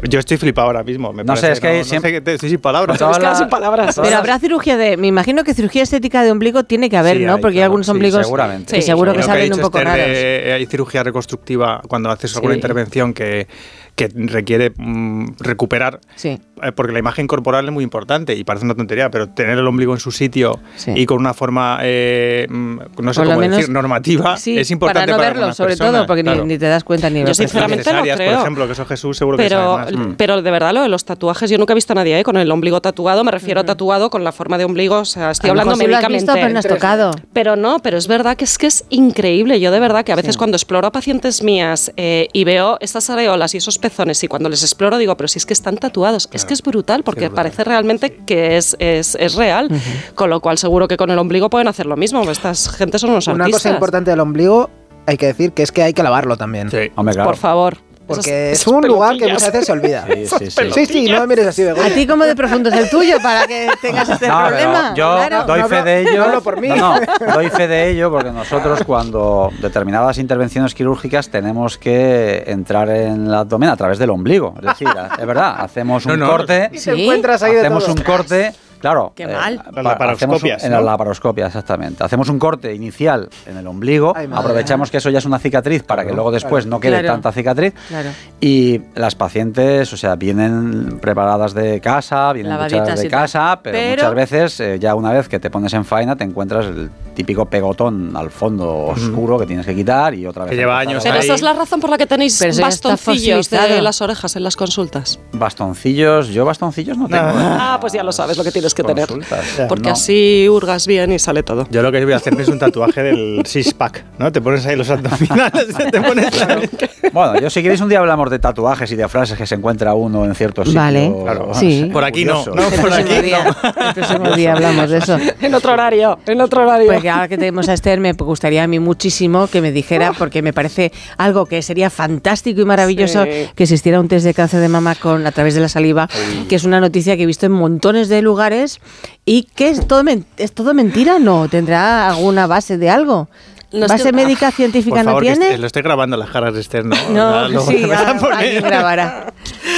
Yo 0.09 0.19
estoy 0.19 0.37
flipado 0.37 0.67
ahora 0.67 0.83
mismo. 0.83 1.11
Me 1.13 1.23
No 1.23 1.27
parece, 1.27 1.47
sé, 1.47 1.51
es 1.53 1.59
que 1.59 1.77
no, 1.79 1.83
siempre- 1.83 2.09
sé 2.11 2.15
qué 2.15 2.21
te- 2.21 2.33
estoy 2.35 2.49
sin 2.49 2.59
palabras. 2.59 2.97
Todas 2.97 3.13
Es 3.17 3.19
que 3.19 3.25
las- 3.25 3.37
sin 3.37 3.49
palabras. 3.49 3.95
todas 3.95 4.07
Pero 4.09 4.19
habrá 4.19 4.39
cirugía 4.39 4.77
de. 4.77 4.97
Me 4.97 5.07
imagino 5.07 5.43
que 5.43 5.53
cirugía 5.53 5.83
estética 5.83 6.23
de 6.23 6.31
ombligo 6.31 6.63
tiene 6.63 6.89
que 6.89 6.97
haber, 6.97 7.17
Sí, 7.17 7.23
¿no? 7.25 7.35
hay, 7.35 7.41
Porque 7.41 7.57
hay 7.57 7.63
algunos 7.63 7.85
sí, 7.85 7.91
ombligos 7.91 8.21
seguramente. 8.25 8.73
que 8.75 8.81
Sí, 8.81 8.85
seguro 8.87 9.13
que 9.13 9.23
salen 9.23 9.53
un 9.53 9.59
poco 9.59 9.77
de- 9.77 9.83
raros. 9.83 10.05
eh, 10.07 10.53
hay 10.53 10.65
cirugía 10.65 11.03
reconstructiva 11.03 11.81
cuando 11.87 12.09
haces 12.09 12.35
alguna 12.35 12.53
Sí. 12.53 12.57
intervención 12.59 13.13
que, 13.13 13.47
que 13.95 14.09
requiere 14.13 14.73
mm, 14.75 15.35
recuperar, 15.39 15.99
Sí. 16.15 16.39
Eh, 16.63 16.71
porque 16.71 16.93
la 16.93 16.99
imagen 16.99 17.27
corporal 17.27 17.65
es 17.65 17.71
muy 17.71 17.83
importante 17.83 18.33
y 18.35 18.43
parece 18.43 18.65
una 18.65 18.75
tontería, 18.75 19.09
pero 19.09 19.27
tener 19.29 19.57
el 19.57 19.67
ombligo 19.67 19.93
en 19.93 19.99
su 19.99 20.11
sitio 20.11 20.59
Sí. 20.75 20.91
y 20.95 21.05
con 21.05 21.17
una 21.19 21.33
forma, 21.33 21.79
eh, 21.83 22.47
mm, 22.49 22.77
no 23.01 23.13
sé 23.13 23.23
cómo 23.23 23.37
menos- 23.39 23.57
decir, 23.57 23.71
normativa, 23.73 24.37
Sí, 24.37 24.57
es 24.57 24.69
importante 24.71 25.11
para 25.11 25.17
no 25.17 25.17
para 25.17 25.29
verlo, 25.39 25.53
sobre 25.53 25.69
personas, 25.71 25.93
todo, 25.93 26.07
porque 26.07 26.23
ni- 26.23 26.29
claro. 26.29 26.45
ni, 26.45 26.57
te 26.57 26.65
das 26.67 26.83
cuenta 26.83 27.09
ni 27.09 27.23
Yo 27.25 27.33
sinceramente 27.33 27.91
no 27.93 28.01
creo. 28.01 28.15
Por 28.15 28.39
ejemplo, 28.41 28.65
que 28.67 28.73
eso 28.73 28.85
Jesús 28.85 29.17
seguro 29.17 29.37
que 29.37 29.43
Pero, 29.43 29.77
sabe 29.77 29.91
más. 29.97 30.07
Mm. 30.07 30.13
pero 30.15 30.41
de 30.41 30.51
verdad 30.51 30.73
lo 30.73 30.81
de 30.81 30.89
los 30.89 31.05
tatuajes, 31.05 31.49
yo 31.49 31.57
nunca 31.57 31.73
he 31.73 31.75
visto 31.75 31.93
a 31.93 31.95
nadie 31.95 32.19
¿eh? 32.19 32.23
con 32.23 32.37
el 32.37 32.49
ombligo 32.51 32.81
tatuado, 32.81 33.23
me 33.23 33.31
refiero 33.31 33.61
a 33.61 33.63
tatuado 33.63 34.09
con 34.09 34.23
la 34.23 34.31
forma 34.31 34.57
de 34.57 34.65
ombligo, 34.65 34.99
o 34.99 35.05
sea, 35.05 35.31
estoy 35.31 35.49
A 35.49 35.51
hablando 35.51 35.71
mejor 35.71 35.85
sí 35.85 35.89
lo 35.91 35.97
has 35.97 36.01
médicamente. 36.03 36.23
visto, 36.23 36.33
pero 36.33 36.53
no 36.53 36.59
has 36.59 36.67
tocado. 36.67 37.11
Pero 37.33 37.55
no, 37.55 37.79
pero 37.79 37.97
es 37.97 38.07
verdad 38.07 38.37
que 38.37 38.45
es 38.45 38.57
que 38.57 38.67
es 38.67 38.85
increíble. 38.89 39.59
Yo 39.59 39.71
de 39.71 39.79
verdad 39.79 40.03
que 40.05 40.11
a 40.11 40.15
veces 40.15 40.33
Sí. 40.35 40.37
cuando 40.37 40.55
exploro 40.57 40.87
a 40.87 40.91
pacientes 40.91 41.43
mías 41.43 41.91
eh, 41.97 42.27
y 42.33 42.43
veo 42.43 42.77
estas 42.81 43.09
areolas 43.09 43.53
y 43.53 43.57
esos 43.57 43.77
pezones 43.77 44.23
y 44.23 44.27
cuando 44.27 44.49
les 44.49 44.61
exploro 44.63 44.97
digo, 44.97 45.15
pero 45.17 45.27
si 45.27 45.39
es 45.39 45.45
que 45.45 45.53
están 45.53 45.77
tatuados, 45.77 46.29
es 46.31 46.44
que 46.45 46.53
es 46.53 46.61
brutal 46.61 47.03
porque 47.03 47.29
parece 47.29 47.63
realmente 47.63 48.17
que 48.25 48.57
es, 48.57 48.75
es, 48.79 49.15
es 49.19 49.35
real. 49.35 49.69
Con 50.15 50.29
lo 50.29 50.39
cual 50.39 50.57
seguro 50.57 50.87
que 50.87 50.97
con 50.97 51.09
el 51.09 51.19
ombligo 51.19 51.49
pueden 51.49 51.67
hacer 51.67 51.85
lo 51.85 51.97
mismo. 51.97 52.29
Estas 52.29 52.69
gentes 52.69 53.01
son 53.01 53.11
unos 53.11 53.27
Una 53.27 53.45
artistas. 53.45 53.63
cosa 53.63 53.73
importante 53.73 54.11
del 54.11 54.19
ombligo, 54.19 54.69
hay 55.07 55.17
que 55.17 55.27
decir 55.27 55.51
que 55.53 55.63
es 55.63 55.71
que 55.71 55.83
hay 55.83 55.93
que 55.93 56.03
lavarlo 56.03 56.37
también. 56.37 56.69
Sí. 56.71 56.91
hombre, 56.95 57.13
claro. 57.13 57.29
Por 57.29 57.37
favor. 57.37 57.77
Porque 58.07 58.51
Esas- 58.51 58.61
es 58.61 58.67
un 58.67 58.85
lugar 58.87 59.17
que 59.17 59.27
muchas 59.31 59.51
veces 59.51 59.65
se 59.65 59.71
olvida. 59.71 60.05
Sí, 60.07 60.25
sí, 60.27 60.51
sí. 60.51 60.71
Sí, 60.73 60.85
sí, 60.85 61.09
no 61.11 61.21
me 61.21 61.27
mires 61.27 61.47
así, 61.47 61.63
Begoña. 61.63 61.87
¿A 61.87 61.89
ti 61.89 62.05
cómo 62.05 62.23
de 62.23 62.35
profundo 62.35 62.69
es 62.69 62.75
el 62.75 62.89
tuyo 62.89 63.17
para 63.21 63.47
que 63.47 63.67
tengas 63.81 64.07
este 64.09 64.27
No, 64.27 64.45
problema? 64.47 64.93
yo 64.95 65.15
Claro. 65.15 65.43
doy 65.45 65.61
no 65.61 65.67
fe 65.67 65.81
de 65.83 66.01
ello. 66.01 66.17
no 66.17 66.23
hablo 66.25 66.41
por 66.43 66.61
mí. 66.61 66.67
No, 66.69 66.99
no, 66.99 67.33
doy 67.33 67.49
fe 67.49 67.67
de 67.67 67.89
ello 67.89 68.11
porque 68.11 68.31
nosotros 68.31 68.83
cuando 68.85 69.51
determinadas 69.59 70.17
intervenciones 70.19 70.73
quirúrgicas 70.75 71.29
tenemos 71.29 71.77
que 71.77 72.43
entrar 72.47 72.89
en 72.89 73.27
el 73.27 73.33
abdomen 73.33 73.69
a 73.69 73.75
través 73.77 73.97
del 73.97 74.09
ombligo. 74.11 74.53
Es 74.59 74.65
decir, 74.67 74.87
es 75.19 75.25
verdad, 75.25 75.55
hacemos 75.59 76.05
un 76.05 76.19
No, 76.19 76.25
no. 76.25 76.31
corte, 76.31 76.69
Y 76.71 76.75
te 76.75 76.79
Sí. 76.79 76.91
encuentras 77.03 77.41
ahí 77.43 77.53
de 77.53 77.59
hacemos 77.61 77.85
todo. 77.85 77.95
un 77.95 78.01
corte, 78.03 78.53
claro. 78.79 79.13
Qué 79.15 79.23
eh, 79.23 79.27
mal. 79.27 79.57
pa- 79.57 79.71
Las 79.71 79.83
laparoscopias, 79.83 80.17
hacemos 80.17 80.43
un- 80.43 80.65
En 80.65 80.71
la 80.71 80.81
laparoscopia, 80.81 81.47
exactamente. 81.47 82.03
Hacemos 82.03 82.29
un 82.29 82.39
corte 82.39 82.73
inicial 82.73 83.29
en 83.45 83.57
el 83.57 83.67
ombligo, 83.67 84.13
Ay, 84.15 84.29
aprovechamos 84.31 84.91
que 84.91 84.97
eso 84.97 85.09
ya 85.09 85.19
es 85.19 85.25
una 85.25 85.39
cicatriz 85.39 85.83
para 85.83 86.05
que 86.05 86.13
luego 86.13 86.31
después 86.31 86.65
no 86.65 86.79
quede 86.79 86.99
Claro. 86.99 87.07
tanta 87.13 87.31
cicatriz. 87.31 87.73
Claro. 87.87 88.09
Y 88.39 88.81
las 88.95 89.15
pacientes, 89.15 89.91
o 89.93 89.97
sea, 89.97 90.15
vienen 90.15 90.99
preparadas 90.99 91.53
de 91.53 91.79
casa, 91.81 92.31
vienen 92.33 92.51
Lavaditas 92.51 92.81
duchadas 92.81 93.01
de 93.01 93.09
casa, 93.09 93.59
pero, 93.61 93.77
Pero- 93.77 94.03
muchas 94.03 94.15
veces, 94.15 94.59
eh, 94.59 94.79
ya 94.79 94.95
una 94.95 95.11
vez 95.11 95.27
que 95.27 95.39
te 95.39 95.49
pones 95.49 95.73
en 95.73 95.85
faena, 95.85 96.15
te 96.15 96.23
encuentras 96.23 96.65
el 96.65 96.89
típico 97.15 97.45
pegotón 97.45 98.15
al 98.15 98.29
fondo 98.29 98.71
oscuro 98.87 99.39
que 99.39 99.45
tienes 99.47 99.65
que 99.65 99.73
quitar 99.73 100.13
y 100.13 100.27
otra 100.27 100.43
vez. 100.43 100.51
Que 100.51 100.57
lleva 100.57 100.77
años 100.77 101.01
Pero 101.03 101.15
ahí. 101.15 101.21
esa 101.21 101.33
es 101.33 101.41
la 101.41 101.53
razón 101.53 101.79
por 101.79 101.89
la 101.89 101.97
que 101.97 102.05
tenéis 102.05 102.37
Pero 102.39 102.55
bastoncillos 102.61 103.49
de 103.49 103.81
las 103.81 104.01
orejas 104.01 104.35
en 104.35 104.43
las 104.43 104.55
consultas. 104.55 105.19
Bastoncillos, 105.33 106.27
yo 106.29 106.45
bastoncillos 106.45 106.97
no 106.97 107.07
tengo. 107.07 107.23
¿eh? 107.29 107.33
Ah, 107.37 107.77
pues 107.79 107.93
ya 107.93 108.03
lo 108.03 108.11
sabes 108.11 108.37
lo 108.37 108.43
que 108.43 108.51
tienes 108.51 108.73
que 108.73 108.83
tener. 108.83 109.07
Consultas. 109.07 109.45
Porque 109.69 109.89
No. 109.89 109.93
así 109.93 110.47
hurgas 110.49 110.85
bien 110.85 111.11
y 111.13 111.19
sale 111.19 111.43
todo. 111.43 111.67
Yo 111.71 111.81
lo 111.81 111.91
que 111.91 112.03
voy 112.03 112.13
a 112.13 112.17
hacer 112.17 112.39
es 112.39 112.47
un 112.49 112.59
tatuaje 112.59 113.01
del 113.03 113.41
six-pack, 113.45 114.03
¿no? 114.19 114.31
Te 114.31 114.41
pones 114.41 114.65
ahí 114.65 114.75
los 114.75 114.89
abdominales, 114.89 115.67
te 115.91 116.01
pones 116.01 116.41
ahí. 116.43 116.69
Bueno, 117.13 117.39
yo 117.39 117.49
si 117.49 117.61
queréis 117.63 117.79
un 117.81 117.89
día 117.89 117.99
hablamos 117.99 118.29
de 118.29 118.39
tatuajes 118.39 118.91
y 118.91 118.95
de 118.95 119.07
frases 119.07 119.37
que 119.37 119.47
se 119.47 119.55
encuentra 119.55 119.93
uno 119.93 120.25
en 120.25 120.35
ciertos 120.35 120.67
sitios. 120.67 120.83
Vale, 120.83 121.13
Claro, 121.23 121.49
sí. 121.53 121.89
Por 121.93 122.03
aquí 122.03 122.25
no, 122.25 122.43
curiosos. 122.43 122.55
no, 122.55 122.63
El 122.67 122.81
por 122.81 122.89
próximo 122.89 123.13
aquí 123.15 123.21
día, 123.25 123.55
el 123.87 123.93
próximo 123.93 124.31
día 124.35 124.53
hablamos 124.53 124.89
de 124.89 124.97
eso. 124.97 125.17
En 125.41 125.53
otro 125.53 125.73
horario, 125.73 126.17
en 126.25 126.41
otro 126.41 126.63
horario. 126.63 126.91
Porque 127.05 127.13
ahora 127.17 127.27
que 127.27 127.37
tenemos 127.37 127.69
a 127.69 127.73
Esther, 127.73 127.99
me 127.99 128.13
gustaría 128.13 128.63
a 128.63 128.67
mí 128.67 128.79
muchísimo 128.79 129.45
que 129.45 129.61
me 129.61 129.71
dijera, 129.71 130.13
porque 130.13 130.41
me 130.41 130.53
parece 130.53 130.91
algo 131.17 131.45
que 131.45 131.61
sería 131.61 131.91
fantástico 131.91 132.61
y 132.61 132.65
maravilloso 132.65 133.23
Sí. 133.25 133.47
que 133.55 133.61
existiera 133.63 133.99
un 133.99 134.07
test 134.07 134.25
de 134.25 134.33
cáncer 134.33 134.59
de 134.59 134.69
mama 134.69 134.95
con 134.95 135.27
a 135.27 135.31
través 135.31 135.53
de 135.53 135.61
la 135.61 135.69
saliva, 135.69 136.09
que 136.49 136.55
es 136.55 136.63
una 136.63 136.79
noticia 136.79 137.15
que 137.15 137.21
he 137.21 137.25
visto 137.27 137.45
en 137.45 137.51
montones 137.51 138.09
de 138.09 138.23
lugares 138.23 138.79
y 139.23 139.43
que 139.55 139.69
es 139.69 139.87
todo, 139.87 140.03
men- 140.03 140.25
es 140.37 140.51
todo 140.53 140.73
mentira, 140.73 141.19
¿no? 141.19 141.47
¿Tendrá 141.47 142.09
alguna 142.09 142.47
base 142.47 142.79
de 142.79 142.89
algo? 142.89 143.29
No, 143.71 143.87
¿Base 143.87 144.05
que- 144.05 144.11
médica 144.13 144.49
científica 144.49 144.95
Por 144.95 145.05
favor, 145.05 145.23
no 145.23 145.29
que 145.29 145.35
tiene? 145.35 145.51
est- 145.51 145.59
lo 145.59 145.67
estoy 145.67 145.83
grabando 145.83 146.17
las 146.17 146.31
caras 146.31 146.55
de 146.55 146.61
Esther, 146.61 146.85
¿no? 146.85 146.95
no, 147.11 147.49
luego 147.49 147.67
sí, 147.67 147.81
grabará. 147.81 149.31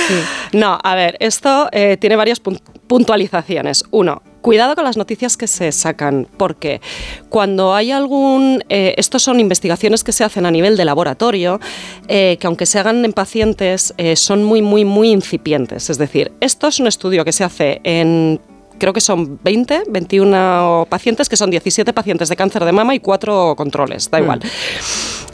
Sí. 0.08 0.14
No, 0.54 0.80
a 0.82 0.96
ver, 0.96 1.18
esto 1.20 1.68
eh, 1.74 1.98
tiene 2.00 2.16
varias 2.16 2.42
pun- 2.42 2.62
puntualizaciones. 2.88 3.84
Uno, 3.92 4.22
cuidado 4.42 4.76
con 4.76 4.84
las 4.84 4.98
noticias 4.98 5.38
que 5.38 5.48
se 5.48 5.72
sacan, 5.72 6.28
porque 6.38 6.82
cuando 7.30 7.74
hay 7.74 7.92
algún... 7.92 8.64
Eh, 8.70 8.96
estos 8.98 9.24
son 9.24 9.40
investigaciones 9.40 10.04
que 10.04 10.12
se 10.12 10.24
hacen 10.24 10.46
a 10.46 10.52
nivel 10.52 10.78
de 10.78 10.86
laboratorio, 10.86 11.60
eh, 12.08 12.38
que 12.40 12.48
aunque 12.48 12.66
se 12.66 12.80
hagan 12.80 13.04
en 13.06 13.14
pacientes, 13.14 13.94
eh, 13.98 14.16
son 14.16 14.44
muy, 14.44 14.62
muy, 14.62 14.86
muy 14.86 15.12
incipientes. 15.12 15.90
Es 15.90 15.98
decir, 15.98 16.32
esto 16.40 16.68
es 16.68 16.80
un 16.80 16.88
estudio 16.88 17.26
que 17.26 17.32
se 17.32 17.44
hace 17.44 17.82
en... 17.84 18.40
Creo 18.80 18.94
que 18.94 19.02
son 19.02 19.40
20, 19.44 19.84
21 19.90 20.86
pacientes, 20.88 21.28
que 21.30 21.36
son 21.36 21.50
17 21.50 21.94
pacientes 21.94 22.30
de 22.30 22.36
cáncer 22.36 22.64
de 22.64 22.72
mama 22.72 22.94
y 22.94 23.00
4 23.00 23.56
controles, 23.56 24.12
da 24.12 24.20
igual. 24.20 24.40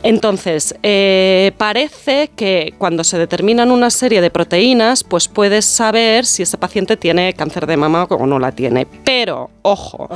Entonces, 0.04 0.76
eh, 0.84 1.54
parece 1.58 2.30
que 2.36 2.74
cuando 2.78 3.04
se 3.06 3.18
determinan 3.18 3.72
una 3.72 3.90
serie 3.90 4.20
de 4.20 4.30
proteínas, 4.30 5.04
pues 5.04 5.30
puedes 5.30 5.64
saber 5.66 6.26
si 6.26 6.44
ese 6.44 6.58
paciente 6.58 6.98
tiene 6.98 7.34
cáncer 7.34 7.66
de 7.68 7.78
mama 7.78 8.04
o 8.10 8.26
no 8.28 8.38
la 8.38 8.52
tiene. 8.52 8.86
Pero, 9.06 9.50
ojo, 9.62 10.10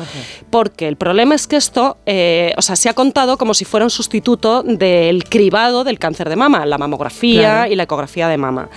porque 0.50 0.88
el 0.90 0.98
problema 0.98 1.36
es 1.36 1.48
que 1.48 1.56
esto, 1.56 1.98
eh, 2.06 2.54
o 2.58 2.62
sea, 2.62 2.76
se 2.76 2.90
ha 2.90 2.94
contado 2.94 3.38
como 3.38 3.54
si 3.54 3.64
fuera 3.64 3.86
un 3.86 3.90
sustituto 3.90 4.62
del 4.62 5.24
cribado 5.24 5.86
del 5.86 6.00
cáncer 6.00 6.28
de 6.28 6.36
mama, 6.36 6.66
la 6.66 6.78
mamografía 6.78 7.42
Claro. 7.42 7.72
y 7.72 7.76
la 7.78 7.84
ecografía 7.84 8.28
de 8.28 8.38
mama. 8.38 8.70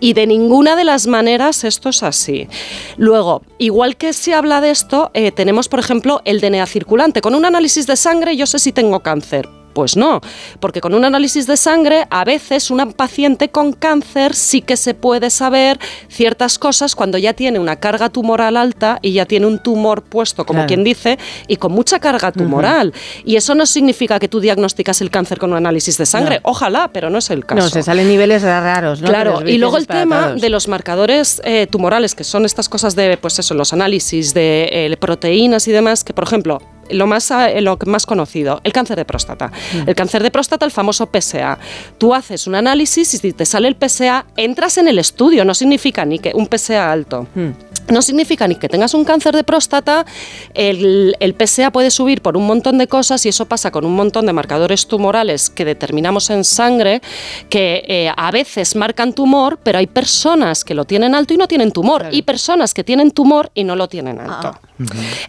Y 0.00 0.14
de 0.14 0.26
ninguna 0.26 0.76
de 0.76 0.84
las 0.84 1.06
maneras 1.06 1.64
esto 1.64 1.90
es 1.90 2.02
así. 2.02 2.48
Luego, 2.96 3.42
igual 3.58 3.96
que 3.96 4.14
se 4.14 4.32
habla 4.32 4.62
de 4.62 4.70
esto, 4.70 5.10
eh, 5.12 5.30
tenemos, 5.30 5.68
por 5.68 5.78
ejemplo, 5.78 6.22
el 6.24 6.40
DNA 6.40 6.64
circulante. 6.66 7.20
Con 7.20 7.34
un 7.34 7.44
análisis 7.44 7.86
de 7.86 7.96
sangre 7.96 8.34
yo 8.36 8.46
sé 8.46 8.58
si 8.58 8.72
tengo 8.72 9.00
cáncer. 9.00 9.46
Pues 9.74 9.96
no, 9.96 10.20
porque 10.60 10.80
con 10.80 10.94
un 10.94 11.04
análisis 11.04 11.46
de 11.46 11.56
sangre 11.56 12.06
a 12.10 12.24
veces 12.24 12.70
una 12.70 12.88
paciente 12.88 13.48
con 13.50 13.72
cáncer 13.72 14.34
sí 14.34 14.62
que 14.62 14.76
se 14.76 14.94
puede 14.94 15.30
saber 15.30 15.78
ciertas 16.08 16.58
cosas 16.58 16.94
cuando 16.94 17.18
ya 17.18 17.32
tiene 17.34 17.58
una 17.58 17.76
carga 17.76 18.08
tumoral 18.08 18.56
alta 18.56 18.98
y 19.02 19.12
ya 19.12 19.26
tiene 19.26 19.46
un 19.46 19.58
tumor 19.58 20.02
puesto, 20.02 20.46
como 20.46 20.58
Claro. 20.58 20.68
quien 20.68 20.84
dice, 20.84 21.18
y 21.48 21.56
con 21.56 21.72
mucha 21.72 21.98
carga 21.98 22.30
tumoral. 22.32 22.92
Y 23.24 23.36
eso 23.36 23.54
no 23.54 23.66
significa 23.66 24.18
que 24.20 24.28
tú 24.28 24.40
diagnosticas 24.40 25.00
el 25.00 25.10
cáncer 25.10 25.38
con 25.38 25.50
un 25.50 25.56
análisis 25.56 25.98
de 25.98 26.06
sangre. 26.06 26.40
Ojalá, 26.44 26.90
pero 26.92 27.10
no 27.10 27.18
es 27.18 27.30
el 27.30 27.44
caso. 27.44 27.62
No, 27.62 27.68
se 27.68 27.82
salen 27.82 28.08
niveles 28.08 28.42
raros, 28.42 29.00
¿no? 29.00 29.08
Claro, 29.08 29.46
y 29.46 29.58
luego 29.58 29.76
el 29.76 29.86
tema 29.88 30.34
de 30.34 30.48
los 30.50 30.68
marcadores 30.68 31.42
eh, 31.44 31.66
tumorales, 31.68 32.14
que 32.14 32.22
son 32.22 32.44
estas 32.44 32.68
cosas 32.68 32.94
de, 32.94 33.16
pues 33.16 33.38
eso, 33.40 33.54
los 33.54 33.72
análisis 33.72 34.34
de 34.34 34.68
eh, 34.70 34.96
proteínas 34.98 35.66
y 35.66 35.72
demás, 35.72 36.04
que 36.04 36.14
por 36.14 36.24
ejemplo, 36.24 36.60
lo 36.90 37.06
más, 37.06 37.32
lo 37.60 37.78
más 37.86 38.06
conocido, 38.06 38.60
el 38.64 38.72
cáncer 38.72 38.96
de 38.96 39.04
próstata. 39.04 39.48
Mm. 39.48 39.88
El 39.88 39.94
cáncer 39.94 40.22
de 40.22 40.30
próstata, 40.30 40.64
el 40.64 40.72
famoso 40.72 41.08
PSA. 41.12 41.58
Tú 41.98 42.14
haces 42.14 42.46
un 42.46 42.54
análisis 42.54 43.14
y 43.14 43.18
si 43.18 43.32
te 43.32 43.46
sale 43.46 43.68
el 43.68 43.76
PSA, 43.76 44.26
entras 44.36 44.78
en 44.78 44.88
el 44.88 44.98
estudio, 44.98 45.44
no 45.44 45.54
significa 45.54 46.04
ni 46.04 46.18
que 46.18 46.32
un 46.34 46.48
PSA 46.50 46.90
alto. 46.90 47.26
Hmm. 47.34 47.50
No 47.88 48.02
significa 48.02 48.48
ni 48.48 48.56
que 48.56 48.68
tengas 48.68 48.94
un 48.94 49.04
cáncer 49.04 49.34
de 49.34 49.44
próstata, 49.44 50.06
el, 50.54 51.16
el 51.20 51.34
PSA 51.34 51.70
puede 51.70 51.90
subir 51.90 52.22
por 52.22 52.36
un 52.36 52.46
montón 52.46 52.78
de 52.78 52.86
cosas 52.88 53.24
y 53.26 53.28
eso 53.28 53.46
pasa 53.46 53.70
con 53.70 53.84
un 53.84 53.94
montón 53.94 54.26
de 54.26 54.32
marcadores 54.32 54.86
tumorales 54.86 55.50
que 55.50 55.64
determinamos 55.64 56.30
en 56.30 56.44
sangre 56.44 57.02
que 57.48 57.84
eh, 57.86 58.10
a 58.16 58.30
veces 58.30 58.76
marcan 58.76 59.12
tumor, 59.12 59.58
pero 59.62 59.78
hay 59.78 59.86
personas 59.86 60.64
que 60.64 60.74
lo 60.74 60.84
tienen 60.84 61.14
alto 61.14 61.34
y 61.34 61.36
no 61.36 61.48
tienen 61.48 61.72
tumor 61.72 62.00
Claro. 62.00 62.16
y 62.16 62.22
personas 62.22 62.74
que 62.74 62.82
tienen 62.82 63.10
tumor 63.10 63.50
y 63.54 63.64
no 63.64 63.76
lo 63.76 63.88
tienen 63.88 64.18
alto. 64.20 64.52
Ah. 64.54 64.60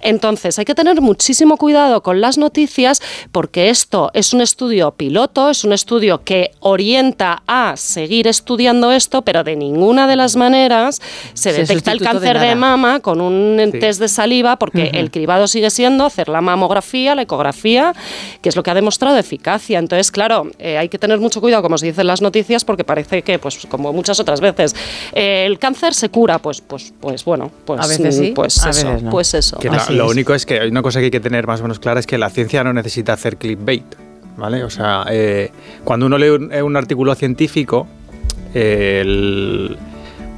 Entonces 0.01 0.57
hay 0.57 0.65
que 0.65 0.73
tener 0.73 1.01
muchísimo 1.01 1.57
cuidado 1.57 2.01
con 2.01 2.19
las 2.19 2.37
noticias 2.37 3.01
porque 3.31 3.69
esto 3.69 4.09
es 4.13 4.33
un 4.33 4.41
estudio 4.41 4.91
piloto, 4.91 5.49
es 5.49 5.63
un 5.63 5.73
estudio 5.73 6.23
que 6.23 6.51
orienta 6.61 7.43
a 7.45 7.75
seguir 7.77 8.27
estudiando 8.27 8.91
esto, 8.91 9.21
pero 9.21 9.43
de 9.43 9.55
ninguna 9.55 10.07
de 10.07 10.15
las 10.15 10.35
maneras 10.35 11.01
se 11.33 11.53
detecta 11.53 11.91
el 11.91 12.01
cáncer 12.01 12.39
de. 12.39 12.44
De 12.49 12.55
mama 12.55 12.99
con 12.99 13.21
un 13.21 13.59
Sí. 13.71 13.79
test 13.79 13.99
de 13.99 14.07
saliva, 14.07 14.57
porque 14.57 14.91
el 14.93 15.11
cribado 15.11 15.47
sigue 15.47 15.69
siendo 15.69 16.05
hacer 16.05 16.29
la 16.29 16.41
mamografía, 16.41 17.15
la 17.15 17.23
ecografía, 17.23 17.93
que 18.41 18.49
es 18.49 18.55
lo 18.55 18.63
que 18.63 18.71
ha 18.71 18.73
demostrado 18.73 19.17
eficacia. 19.17 19.79
Entonces, 19.79 20.11
claro, 20.11 20.49
eh, 20.59 20.77
hay 20.77 20.89
que 20.89 20.97
tener 20.99 21.19
mucho 21.19 21.41
cuidado, 21.41 21.61
como 21.63 21.77
se 21.77 21.87
dice 21.87 22.01
en 22.01 22.07
las 22.07 22.21
noticias, 22.21 22.65
porque 22.65 22.83
parece 22.83 23.21
que, 23.21 23.39
pues 23.39 23.65
como 23.69 23.91
muchas 23.93 24.19
otras 24.19 24.41
veces, 24.41 24.75
eh, 25.13 25.45
el 25.45 25.59
cáncer 25.59 25.93
se 25.93 26.09
cura, 26.09 26.39
pues, 26.39 26.61
pues, 26.61 26.93
pues 26.99 27.25
bueno, 27.25 27.51
pues, 27.65 27.81
A 27.81 27.87
veces 27.87 28.15
sí, 28.17 28.31
pues 28.35 28.63
a 28.65 28.69
eso, 28.69 28.87
veces 28.87 29.03
no. 29.03 29.09
pues 29.11 29.33
eso. 29.33 29.57
Que 29.59 29.69
la- 29.69 29.77
Así 29.77 29.93
lo 29.93 30.05
es. 30.05 30.11
único 30.11 30.33
es 30.33 30.45
que 30.45 30.59
hay 30.59 30.69
una 30.69 30.81
cosa 30.81 30.99
que 30.99 31.05
hay 31.05 31.11
que 31.11 31.19
tener 31.19 31.47
más 31.47 31.59
o 31.59 31.63
menos 31.63 31.79
clara 31.79 31.99
es 31.99 32.07
que 32.07 32.17
la 32.17 32.29
ciencia 32.29 32.63
no 32.63 32.73
necesita 32.73 33.13
hacer 33.13 33.37
clickbait, 33.37 33.83
¿vale? 34.37 34.63
O 34.63 34.69
sea, 34.69 35.05
eh, 35.09 35.51
cuando 35.83 36.05
uno 36.05 36.17
lee 36.17 36.29
un, 36.29 36.53
un 36.53 36.77
artículo 36.77 37.15
científico, 37.15 37.87
eh, 38.53 38.99
el- 39.01 39.77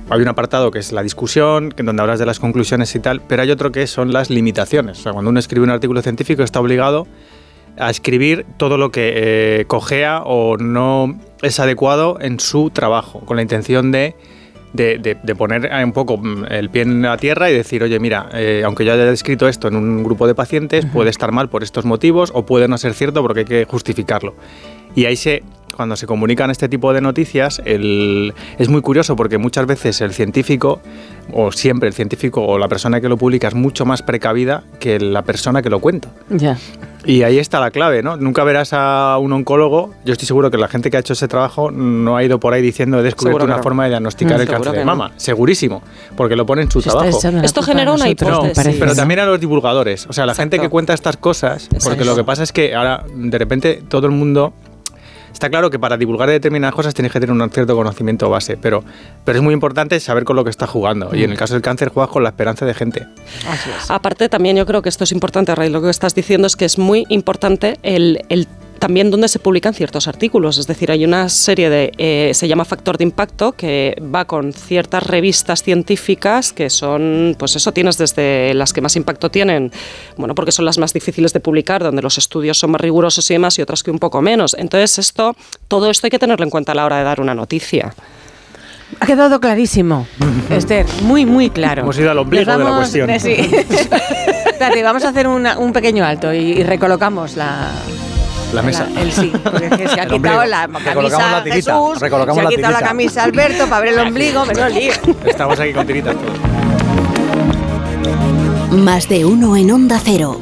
hay 0.10 0.22
un 0.22 0.28
apartado 0.28 0.72
que 0.72 0.80
es 0.80 0.92
la 0.92 1.04
discusión, 1.04 1.70
que- 1.72 1.84
donde 1.84 2.02
hablas 2.02 2.20
de 2.20 2.26
las 2.26 2.40
conclusiones 2.40 2.94
y 2.96 3.00
tal, 3.00 3.22
pero 3.22 3.42
hay 3.42 3.52
otro 3.52 3.72
que 3.72 3.88
son 3.88 4.14
las 4.14 4.30
limitaciones. 4.30 5.00
O 5.00 5.04
sea, 5.04 5.12
cuando 5.14 5.30
uno 5.30 5.40
escribe 5.40 5.64
un 5.64 5.70
artículo 5.72 6.02
científico 6.02 6.44
está 6.44 6.60
obligado 6.60 7.08
a 7.80 7.90
escribir 7.90 8.46
todo 8.58 8.78
lo 8.78 8.90
que 8.92 9.14
eh, 9.62 9.66
cojea 9.68 10.22
o 10.26 10.58
no 10.58 11.20
es 11.42 11.60
adecuado 11.60 12.18
en 12.22 12.40
su 12.40 12.70
trabajo, 12.72 13.20
con 13.20 13.36
la 13.36 13.44
intención 13.44 13.92
de, 13.92 14.16
de, 14.74 14.98
de- 14.98 15.18
de 15.22 15.36
poner 15.36 15.66
eh, 15.72 15.84
un 15.84 15.92
poco 15.92 16.18
mm, 16.18 16.46
el 16.50 16.70
pie 16.70 16.82
en 16.84 17.02
la 17.04 17.18
tierra 17.18 17.52
y 17.52 17.54
decir, 17.54 17.84
oye, 17.84 18.00
mira, 18.00 18.30
eh, 18.34 18.64
aunque 18.66 18.84
yo 18.86 18.94
haya 18.94 19.10
escrito 19.12 19.48
esto 19.48 19.68
en 19.68 19.76
un 19.76 20.04
grupo 20.04 20.26
de 20.26 20.34
pacientes, 20.36 20.86
puede 20.88 21.10
estar 21.10 21.32
mal 21.32 21.50
por 21.50 21.62
estos 21.64 21.86
motivos 21.86 22.32
o 22.34 22.46
puede 22.46 22.68
no 22.68 22.78
ser 22.78 22.94
cierto 22.94 23.22
porque 23.22 23.42
hay 23.42 23.46
que 23.46 23.66
justificarlo. 23.66 24.36
Y 24.96 25.06
ahí 25.06 25.16
se, 25.16 25.44
cuando 25.78 25.96
se 25.96 26.06
comunican 26.08 26.50
este 26.52 26.68
tipo 26.68 26.92
de 26.92 27.00
noticias, 27.00 27.62
el- 27.64 28.34
es 28.58 28.68
muy 28.68 28.82
curioso 28.82 29.16
porque 29.16 29.38
muchas 29.38 29.66
veces 29.68 30.02
el 30.02 30.12
científico, 30.14 30.82
o 31.32 31.52
siempre 31.52 31.88
el 31.88 31.94
científico 31.94 32.44
o 32.46 32.58
la 32.58 32.68
persona 32.68 33.00
que 33.00 33.08
lo 33.08 33.16
publica 33.18 33.48
es 33.48 33.54
mucho 33.54 33.86
más 33.86 34.02
precavida 34.02 34.64
que 34.80 35.00
la 35.00 35.22
persona 35.22 35.62
que 35.62 35.70
lo 35.70 35.80
cuenta. 35.80 36.10
Ya. 36.30 36.58
Y 37.06 37.24
ahí 37.24 37.38
está 37.40 37.60
la 37.62 37.72
clave, 37.72 38.04
¿no? 38.04 38.18
Nunca 38.18 38.44
verás 38.44 38.72
a 38.74 39.18
un 39.22 39.32
oncólogo. 39.32 39.94
Yo 40.04 40.12
estoy 40.14 40.26
seguro 40.28 40.52
que 40.52 40.58
la 40.58 40.68
gente 40.68 40.90
que 40.90 40.98
ha 40.98 41.00
hecho 41.00 41.14
ese 41.14 41.28
trabajo 41.30 41.72
no 41.72 42.18
ha 42.18 42.24
ido 42.24 42.38
por 42.40 42.54
ahí 42.54 42.62
diciendo 42.62 43.00
he 43.00 43.04
descubierto 43.04 43.46
una 43.46 43.58
no. 43.58 43.64
forma 43.64 43.84
de 43.84 43.90
diagnosticar 43.92 44.38
Mm, 44.38 44.42
el 44.42 44.48
cáncer 44.48 44.72
de 44.74 44.80
no. 44.80 44.86
mama. 44.86 45.12
Segurísimo, 45.16 45.82
porque 46.18 46.36
lo 46.36 46.46
pone 46.46 46.64
en 46.64 46.72
su 46.72 46.82
Se 46.82 46.90
trabajo. 46.90 47.08
Esto 47.08 47.28
a 47.28 47.32
una 47.72 47.86
No, 47.86 47.96
hipótesis. 48.08 48.56
parece, 48.56 48.80
pero 48.80 48.92
¿no? 48.92 48.96
también 48.96 49.20
a 49.22 49.26
los 49.26 49.40
divulgadores, 49.40 50.06
o 50.08 50.14
sea, 50.14 50.26
la 50.26 50.34
gente 50.36 50.56
Exacto. 50.58 50.70
que 50.70 50.72
cuenta 50.72 50.94
estas 50.94 51.16
cosas, 51.18 51.70
porque 51.84 52.04
lo 52.04 52.16
que 52.16 52.24
pasa 52.24 52.44
es 52.44 52.52
que 52.52 52.74
ahora 52.76 53.06
de 53.14 53.38
repente 53.38 53.84
todo 53.88 54.08
el 54.08 54.12
mundo 54.14 54.54
está 55.38 55.50
claro 55.50 55.70
que 55.70 55.78
para 55.78 55.98
divulgar 55.98 56.30
determinadas 56.30 56.74
cosas 56.74 56.96
tienes 56.96 57.12
que 57.12 57.20
tener 57.20 57.32
un 57.32 57.50
cierto 57.52 57.76
conocimiento 57.76 58.28
base, 58.28 58.58
pero 58.58 58.84
pero 59.24 59.38
es 59.38 59.44
muy 59.44 59.54
importante 59.54 60.00
saber 60.00 60.24
con 60.24 60.36
lo 60.36 60.44
que 60.44 60.50
estás 60.50 60.70
jugando. 60.70 61.16
Y 61.16 61.24
en 61.24 61.32
el 61.32 61.38
caso 61.38 61.54
del 61.54 61.62
cáncer 61.62 61.90
juegas 61.90 62.10
con 62.12 62.24
la 62.24 62.30
esperanza 62.30 62.66
de 62.66 62.74
gente. 62.74 63.08
Aparte, 63.88 64.30
también 64.30 64.58
yo 64.58 64.66
creo 64.66 64.82
que 64.82 64.90
esto 64.90 65.04
es 65.04 65.12
importante, 65.12 65.54
Ray, 65.54 65.70
lo 65.70 65.82
que 65.82 65.90
estás 65.90 66.16
diciendo 66.16 66.48
es 66.48 66.56
que 66.56 66.66
es 66.66 66.80
muy 66.80 67.06
importante 67.10 67.78
el, 67.84 68.26
el 68.30 68.48
también 68.80 69.10
donde 69.12 69.28
se 69.28 69.40
publican 69.40 69.74
ciertos 69.74 70.08
artículos. 70.08 70.58
Es 70.58 70.68
decir, 70.68 70.92
hay 70.92 71.04
una 71.06 71.30
serie 71.30 71.70
de, 71.70 71.92
eh, 71.98 72.32
se 72.34 72.48
llama 72.48 72.66
Factor 72.66 72.98
de 72.98 73.04
Impacto, 73.04 73.52
que 73.54 73.96
va 74.14 74.26
con 74.26 74.54
ciertas 74.54 75.04
revistas 75.04 75.64
científicas 75.64 76.54
que 76.54 76.70
son, 76.70 77.36
pues 77.38 77.56
eso, 77.56 77.72
tienes 77.72 77.98
desde 77.98 78.54
las 78.54 78.74
que 78.74 78.82
más 78.82 78.96
impacto 78.96 79.30
tienen, 79.30 79.72
bueno, 80.18 80.36
porque 80.36 80.52
son 80.52 80.66
las 80.66 80.78
más 80.78 80.94
difíciles 80.94 81.34
de 81.34 81.40
publicar, 81.40 81.84
donde 81.84 82.02
los 82.02 82.18
estudios 82.18 82.58
son 82.58 82.72
más 82.72 82.82
rigurosos 82.82 83.30
y 83.30 83.34
demás, 83.34 83.58
y 83.60 83.62
otras 83.62 83.84
que 83.84 83.92
un 83.92 84.00
poco 84.00 84.22
menos. 84.22 84.56
Entonces, 84.58 85.00
esto, 85.00 85.36
todo 85.68 85.90
esto 85.90 86.08
hay 86.08 86.12
que 86.12 86.20
tenerlo 86.20 86.44
en 86.44 86.50
cuenta 86.50 86.72
a 86.72 86.76
la 86.76 86.86
hora 86.86 86.98
de 86.98 87.04
dar 87.04 87.20
una 87.22 87.34
noticia. 87.36 87.94
Ha 89.02 89.06
quedado 89.06 89.40
clarísimo, 89.42 90.08
Esther, 90.50 90.86
muy, 91.02 91.26
muy 91.26 91.50
claro. 91.50 91.82
Hemos 91.82 92.00
ido 92.00 92.10
al 92.12 92.18
ombligo 92.20 92.58
de 92.58 92.64
la 92.64 92.78
cuestión. 92.78 93.10
eh, 93.10 93.20
sí. 93.20 93.32
Espérate, 94.58 94.82
vamos 94.82 95.04
a 95.04 95.10
hacer 95.10 95.28
una- 95.28 95.58
un 95.60 95.74
pequeño 95.74 96.06
alto 96.06 96.34
y, 96.34 96.38
y 96.54 96.64
recolocamos 96.64 97.36
la... 97.36 97.72
La 98.54 98.62
mesa. 98.62 98.88
el 98.98 99.12
sí, 99.12 99.32
porque 99.44 99.66
es 99.68 99.78
que 99.78 99.88
se 99.90 100.00
ha 100.00 100.04
El 100.04 100.10
quitado 100.10 100.40
ombligo. 100.40 100.46
la 100.46 100.68
Recolocamos 100.68 101.14
camisa 101.18 101.32
la 101.32 101.44
tirita, 101.44 101.72
Jesús, 101.74 102.00
se 102.00 102.06
ha 102.06 102.10
la 102.10 102.50
quitado 102.50 102.72
la 102.74 102.78
tirita. 102.78 102.80
camisa 102.80 103.24
Alberto 103.24 103.68
para 103.68 103.82
ver 103.82 103.94
el 103.94 104.00
ombligo, 104.00 104.46
menos 104.46 104.74
lío. 104.74 104.94
Estamos 105.26 105.60
aquí 105.60 105.74
con 105.74 105.86
tiritas 105.88 106.16
todos. 106.16 106.38
Más 108.72 109.08
de 109.10 109.26
uno 109.26 109.56
en 109.58 109.72
Onda 109.72 110.00
Cero, 110.04 110.42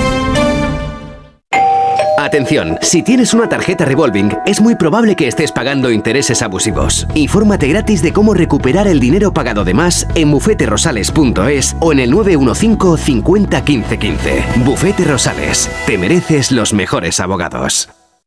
Atención, 2.21 2.77
si 2.83 3.01
tienes 3.01 3.33
una 3.33 3.49
tarjeta 3.49 3.83
revolving, 3.83 4.31
es 4.45 4.61
muy 4.61 4.75
probable 4.75 5.15
que 5.15 5.27
estés 5.27 5.51
pagando 5.51 5.89
intereses 5.89 6.43
abusivos. 6.43 7.07
Infórmate 7.15 7.67
gratis 7.67 8.03
de 8.03 8.13
cómo 8.13 8.35
recuperar 8.35 8.87
el 8.87 8.99
dinero 8.99 9.33
pagado 9.33 9.65
de 9.65 9.73
más 9.73 10.05
en 10.13 10.29
bufeterosales.es 10.29 11.75
o 11.79 11.91
en 11.91 11.99
el 11.99 12.11
915 12.11 13.03
50 13.03 13.65
15 13.65 13.97
15. 13.97 14.43
Bufete 14.57 15.03
Rosales, 15.03 15.67
te 15.87 15.97
mereces 15.97 16.51
los 16.51 16.73
mejores 16.73 17.19
abogados. 17.19 17.89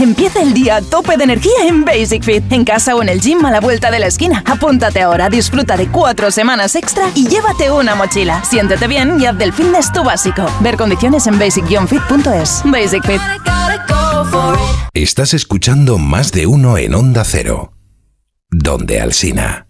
Empieza 0.00 0.40
el 0.40 0.54
día 0.54 0.76
a 0.76 0.82
tope 0.82 1.18
de 1.18 1.24
energía 1.24 1.66
en 1.66 1.84
Basic 1.84 2.22
Fit, 2.22 2.50
en 2.52 2.64
casa 2.64 2.96
o 2.96 3.02
en 3.02 3.10
el 3.10 3.20
gym 3.20 3.44
a 3.44 3.50
la 3.50 3.60
vuelta 3.60 3.90
de 3.90 3.98
la 3.98 4.06
esquina. 4.06 4.42
Apúntate 4.46 5.02
ahora, 5.02 5.28
disfruta 5.28 5.76
de 5.76 5.88
cuatro 5.88 6.30
semanas 6.30 6.74
extra 6.74 7.10
y 7.14 7.28
llévate 7.28 7.70
una 7.70 7.94
mochila. 7.94 8.42
Siéntete 8.44 8.86
bien 8.86 9.20
y 9.20 9.26
haz 9.26 9.36
del 9.36 9.52
fitness 9.52 9.92
tu 9.92 10.02
básico. 10.02 10.46
Ver 10.60 10.76
condiciones 10.76 11.26
en 11.26 11.38
basic-fit.es. 11.38 12.62
Basic 12.64 13.06
Fit. 13.06 13.20
Estás 14.94 15.34
escuchando 15.34 15.98
más 15.98 16.32
de 16.32 16.46
uno 16.46 16.78
en 16.78 16.94
Onda 16.94 17.22
Cero. 17.24 17.74
Donde 18.50 19.00
Alsina. 19.00 19.69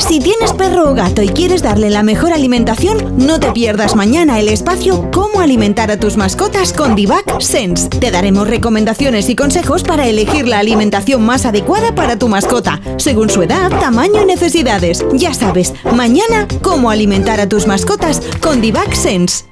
Si 0.00 0.18
tienes 0.18 0.52
perro 0.54 0.90
o 0.90 0.94
gato 0.94 1.22
y 1.22 1.28
quieres 1.28 1.62
darle 1.62 1.90
la 1.90 2.02
mejor 2.02 2.32
alimentación, 2.32 3.18
no 3.18 3.38
te 3.38 3.52
pierdas 3.52 3.94
mañana 3.94 4.40
el 4.40 4.48
espacio 4.48 5.10
Cómo 5.12 5.40
alimentar 5.40 5.90
a 5.90 6.00
tus 6.00 6.16
mascotas 6.16 6.72
con 6.72 6.96
Divac 6.96 7.40
Sense. 7.40 7.88
Te 7.88 8.10
daremos 8.10 8.48
recomendaciones 8.48 9.28
y 9.28 9.36
consejos 9.36 9.82
para 9.82 10.08
elegir 10.08 10.48
la 10.48 10.58
alimentación 10.58 11.24
más 11.24 11.44
adecuada 11.44 11.94
para 11.94 12.18
tu 12.18 12.28
mascota, 12.28 12.80
según 12.96 13.28
su 13.28 13.42
edad, 13.42 13.70
tamaño 13.78 14.22
y 14.22 14.24
necesidades. 14.24 15.04
Ya 15.12 15.34
sabes, 15.34 15.74
mañana 15.94 16.48
Cómo 16.62 16.90
alimentar 16.90 17.38
a 17.38 17.48
tus 17.48 17.66
mascotas 17.66 18.20
con 18.40 18.60
Divac 18.60 18.94
Sense. 18.94 19.44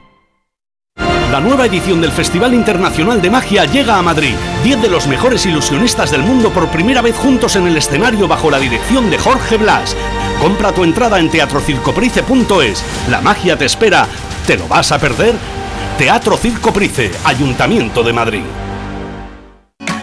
La 1.30 1.40
nueva 1.40 1.66
edición 1.66 2.00
del 2.00 2.10
Festival 2.10 2.54
Internacional 2.54 3.20
de 3.20 3.28
Magia 3.28 3.66
llega 3.66 3.98
a 3.98 4.02
Madrid. 4.02 4.34
Diez 4.64 4.80
de 4.80 4.88
los 4.88 5.06
mejores 5.06 5.44
ilusionistas 5.44 6.10
del 6.10 6.22
mundo 6.22 6.50
por 6.50 6.68
primera 6.68 7.02
vez 7.02 7.16
juntos 7.16 7.54
en 7.56 7.66
el 7.66 7.76
escenario 7.76 8.26
bajo 8.26 8.50
la 8.50 8.58
dirección 8.58 9.10
de 9.10 9.18
Jorge 9.18 9.58
Blas. 9.58 9.94
Compra 10.40 10.72
tu 10.72 10.84
entrada 10.84 11.18
en 11.18 11.30
teatrocircoprice.es. 11.30 12.84
La 13.10 13.20
magia 13.20 13.58
te 13.58 13.64
espera. 13.64 14.06
¿Te 14.46 14.56
lo 14.56 14.68
vas 14.68 14.92
a 14.92 14.98
perder? 14.98 15.34
Teatro 15.98 16.36
Circoprice, 16.36 17.10
Ayuntamiento 17.24 18.04
de 18.04 18.12
Madrid. 18.12 18.67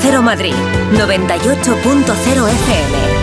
Cero 0.00 0.22
Madrid, 0.22 0.54
98.0 0.92 2.48
FM. 2.48 3.16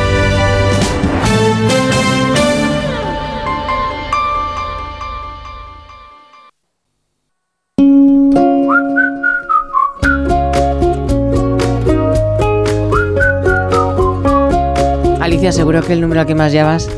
Alicia, 15.21 15.51
seguro 15.51 15.81
que 15.81 15.93
el 15.93 16.01
número 16.01 16.25
que 16.25 16.35
más 16.35 16.51
llevas 16.51 16.89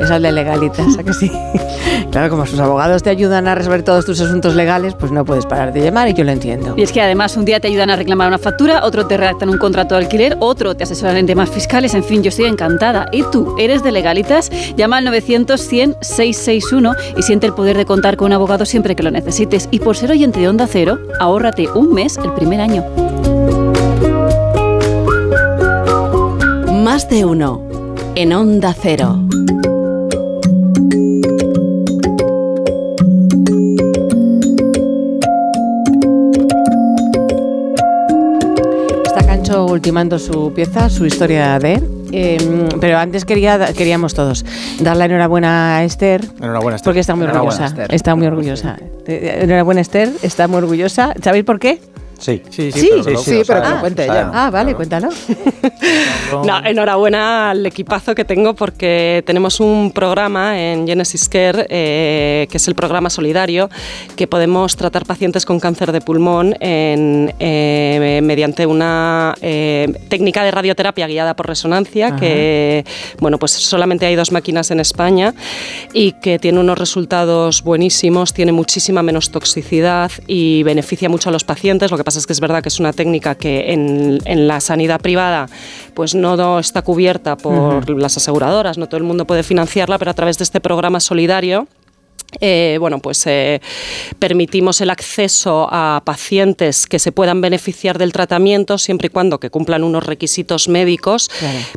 es 0.00 0.10
el 0.10 0.22
de 0.22 0.32
legalitas, 0.32 0.98
¿a 0.98 1.02
que 1.02 1.12
sí? 1.12 1.30
Claro, 2.12 2.28
como 2.28 2.44
sus 2.44 2.60
abogados 2.60 3.02
te 3.02 3.08
ayudan 3.08 3.48
a 3.48 3.54
resolver 3.54 3.82
todos 3.82 4.04
tus 4.04 4.20
asuntos 4.20 4.54
legales, 4.54 4.94
pues 4.94 5.10
no 5.10 5.24
puedes 5.24 5.46
parar 5.46 5.72
de 5.72 5.80
llamar 5.80 6.08
y 6.08 6.12
yo 6.12 6.24
lo 6.24 6.30
entiendo. 6.30 6.74
Y 6.76 6.82
es 6.82 6.92
que 6.92 7.00
además 7.00 7.38
un 7.38 7.46
día 7.46 7.58
te 7.58 7.68
ayudan 7.68 7.88
a 7.88 7.96
reclamar 7.96 8.28
una 8.28 8.36
factura, 8.36 8.84
otro 8.84 9.06
te 9.06 9.16
redactan 9.16 9.48
un 9.48 9.56
contrato 9.56 9.94
de 9.94 10.02
alquiler, 10.02 10.36
otro 10.38 10.74
te 10.74 10.84
asesoran 10.84 11.16
en 11.16 11.26
temas 11.26 11.48
fiscales, 11.48 11.94
en 11.94 12.04
fin, 12.04 12.22
yo 12.22 12.28
estoy 12.28 12.44
encantada. 12.44 13.08
¿Y 13.12 13.22
tú 13.32 13.56
eres 13.58 13.82
de 13.82 13.92
legalitas? 13.92 14.50
Llama 14.76 14.98
al 14.98 15.04
900 15.04 15.58
100 15.58 15.96
661 16.02 16.92
y 17.16 17.22
siente 17.22 17.46
el 17.46 17.54
poder 17.54 17.78
de 17.78 17.86
contar 17.86 18.18
con 18.18 18.26
un 18.26 18.32
abogado 18.34 18.66
siempre 18.66 18.94
que 18.94 19.02
lo 19.02 19.10
necesites. 19.10 19.70
Y 19.70 19.78
por 19.78 19.96
ser 19.96 20.10
oyente 20.10 20.38
de 20.38 20.50
Onda 20.50 20.66
Cero, 20.66 20.98
ahórrate 21.18 21.70
un 21.70 21.94
mes 21.94 22.18
el 22.18 22.34
primer 22.34 22.60
año. 22.60 22.84
Más 26.84 27.08
de 27.08 27.24
uno 27.24 27.62
en 28.16 28.34
Onda 28.34 28.74
Cero. 28.78 29.18
Ultimando 39.60 40.18
su 40.18 40.52
pieza, 40.54 40.88
su 40.88 41.04
historia 41.06 41.58
de... 41.58 41.82
eh, 42.12 42.68
pero 42.80 42.98
antes 42.98 43.24
quería, 43.24 43.72
queríamos 43.74 44.14
todos 44.14 44.44
dar 44.80 44.96
la 44.96 45.04
enhorabuena 45.04 45.76
a 45.76 45.84
Esther. 45.84 46.24
Enhorabuena, 46.40 46.76
Esther. 46.76 46.84
Porque 46.84 47.00
está 47.00 47.14
muy 47.14 47.24
Enhorabuena, 47.24 47.54
orgullosa. 47.54 47.82
Esther. 47.82 47.94
Está 47.94 48.14
muy 48.14 48.26
orgullosa. 48.26 48.76
Eh, 49.06 49.40
Enhorabuena, 49.42 49.80
Esther. 49.80 50.10
Está 50.22 50.48
muy 50.48 50.58
orgullosa. 50.58 51.14
¿Sabéis 51.22 51.44
por 51.44 51.58
qué? 51.58 51.80
Sí. 52.22 52.40
Sí, 52.50 52.70
pero 52.72 53.04
que 53.04 53.10
lo- 53.10 53.24
que 53.24 53.38
lo 53.38 53.44
sabe. 53.44 53.60
Ah, 54.32 54.50
vale, 54.50 54.74
cuéntalo. 54.74 55.08
No, 56.46 56.64
enhorabuena 56.64 57.50
al 57.50 57.66
equipazo 57.66 58.14
que 58.14 58.24
tengo 58.24 58.54
porque 58.54 59.22
tenemos 59.26 59.60
un 59.60 59.90
programa 59.92 60.58
en 60.58 60.86
Genesis 60.86 61.28
Care, 61.28 61.66
eh, 61.68 62.46
que 62.50 62.56
es 62.56 62.68
el 62.68 62.74
programa 62.74 63.10
solidario, 63.10 63.68
que 64.16 64.26
podemos 64.26 64.74
tratar 64.76 65.04
pacientes 65.04 65.44
con 65.44 65.60
cáncer 65.60 65.92
de 65.92 66.00
pulmón 66.00 66.54
en, 66.60 67.34
eh, 67.38 68.20
mediante 68.22 68.64
una 68.64 69.34
eh, 69.42 69.92
técnica 70.08 70.42
de 70.42 70.50
radioterapia 70.52 71.06
guiada 71.06 71.34
por 71.36 71.46
resonancia, 71.48 72.08
Ajá. 72.08 72.16
que 72.16 72.84
bueno, 73.20 73.38
pues 73.38 73.52
solamente 73.52 74.06
hay 74.06 74.14
dos 74.16 74.32
máquinas 74.32 74.70
en 74.70 74.80
España 74.80 75.34
y 75.92 76.12
que 76.12 76.38
tiene 76.38 76.60
unos 76.60 76.78
resultados 76.78 77.62
buenísimos, 77.62 78.32
tiene 78.32 78.52
muchísima 78.52 79.02
menos 79.02 79.30
toxicidad 79.30 80.10
y 80.26 80.62
beneficia 80.62 81.10
mucho 81.10 81.28
a 81.28 81.32
los 81.32 81.44
pacientes. 81.44 81.90
Lo 81.90 81.98
que 81.98 82.04
pasa 82.04 82.11
es 82.16 82.26
que 82.26 82.32
es 82.32 82.40
verdad 82.40 82.62
que 82.62 82.68
es 82.68 82.80
una 82.80 82.92
técnica 82.92 83.34
que 83.34 83.72
en, 83.72 84.20
en 84.24 84.48
la 84.48 84.60
sanidad 84.60 85.00
privada 85.00 85.48
pues 85.94 86.14
no 86.14 86.36
no 86.36 86.58
está 86.58 86.82
cubierta 86.82 87.36
por 87.36 87.88
las 87.90 88.16
aseguradoras, 88.16 88.78
no 88.78 88.86
todo 88.86 88.98
el 88.98 89.04
mundo 89.04 89.26
puede 89.26 89.42
financiarla, 89.42 89.98
pero 89.98 90.10
a 90.10 90.14
través 90.14 90.38
de 90.38 90.44
este 90.44 90.60
programa 90.60 91.00
solidario 91.00 91.68
eh, 92.40 92.76
bueno, 92.80 92.98
pues 92.98 93.26
eh, 93.26 93.60
permitimos 94.18 94.80
el 94.80 94.90
acceso 94.90 95.68
a 95.70 96.02
pacientes 96.04 96.86
que 96.86 96.98
se 96.98 97.12
puedan 97.12 97.40
beneficiar 97.40 97.98
del 97.98 98.12
tratamiento 98.12 98.78
siempre 98.78 99.06
y 99.06 99.10
cuando 99.10 99.38
que 99.38 99.50
cumplan 99.50 99.84
unos 99.84 100.04
requisitos 100.06 100.68
médicos 100.68 101.30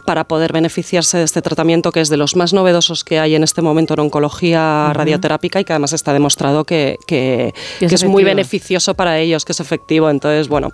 para 0.06 0.24
poder 0.26 0.54
beneficiarse 0.54 1.18
de 1.18 1.24
este 1.24 1.42
tratamiento 1.42 1.92
que 1.92 2.02
es 2.02 2.10
de 2.10 2.18
los 2.18 2.36
más 2.36 2.54
novedosos 2.54 3.04
que 3.04 3.20
hay 3.20 3.36
en 3.36 3.44
este 3.44 3.62
momento 3.62 3.94
en 3.94 4.02
oncología 4.02 4.86
Ujú. 4.88 4.94
radioterápica 4.98 5.60
y 5.60 5.64
que 5.66 5.74
además 5.74 5.94
está 5.94 6.14
demostrado 6.14 6.64
que, 6.64 6.98
que- 7.08 7.54
Que 7.80 7.86
es 7.86 7.90
que 7.92 7.96
es 7.96 8.04
muy 8.06 8.24
beneficioso 8.24 8.94
para 8.94 9.20
ellos, 9.20 9.46
que 9.46 9.52
es 9.52 9.60
efectivo. 9.60 10.10
Entonces, 10.10 10.48
bueno, 10.48 10.72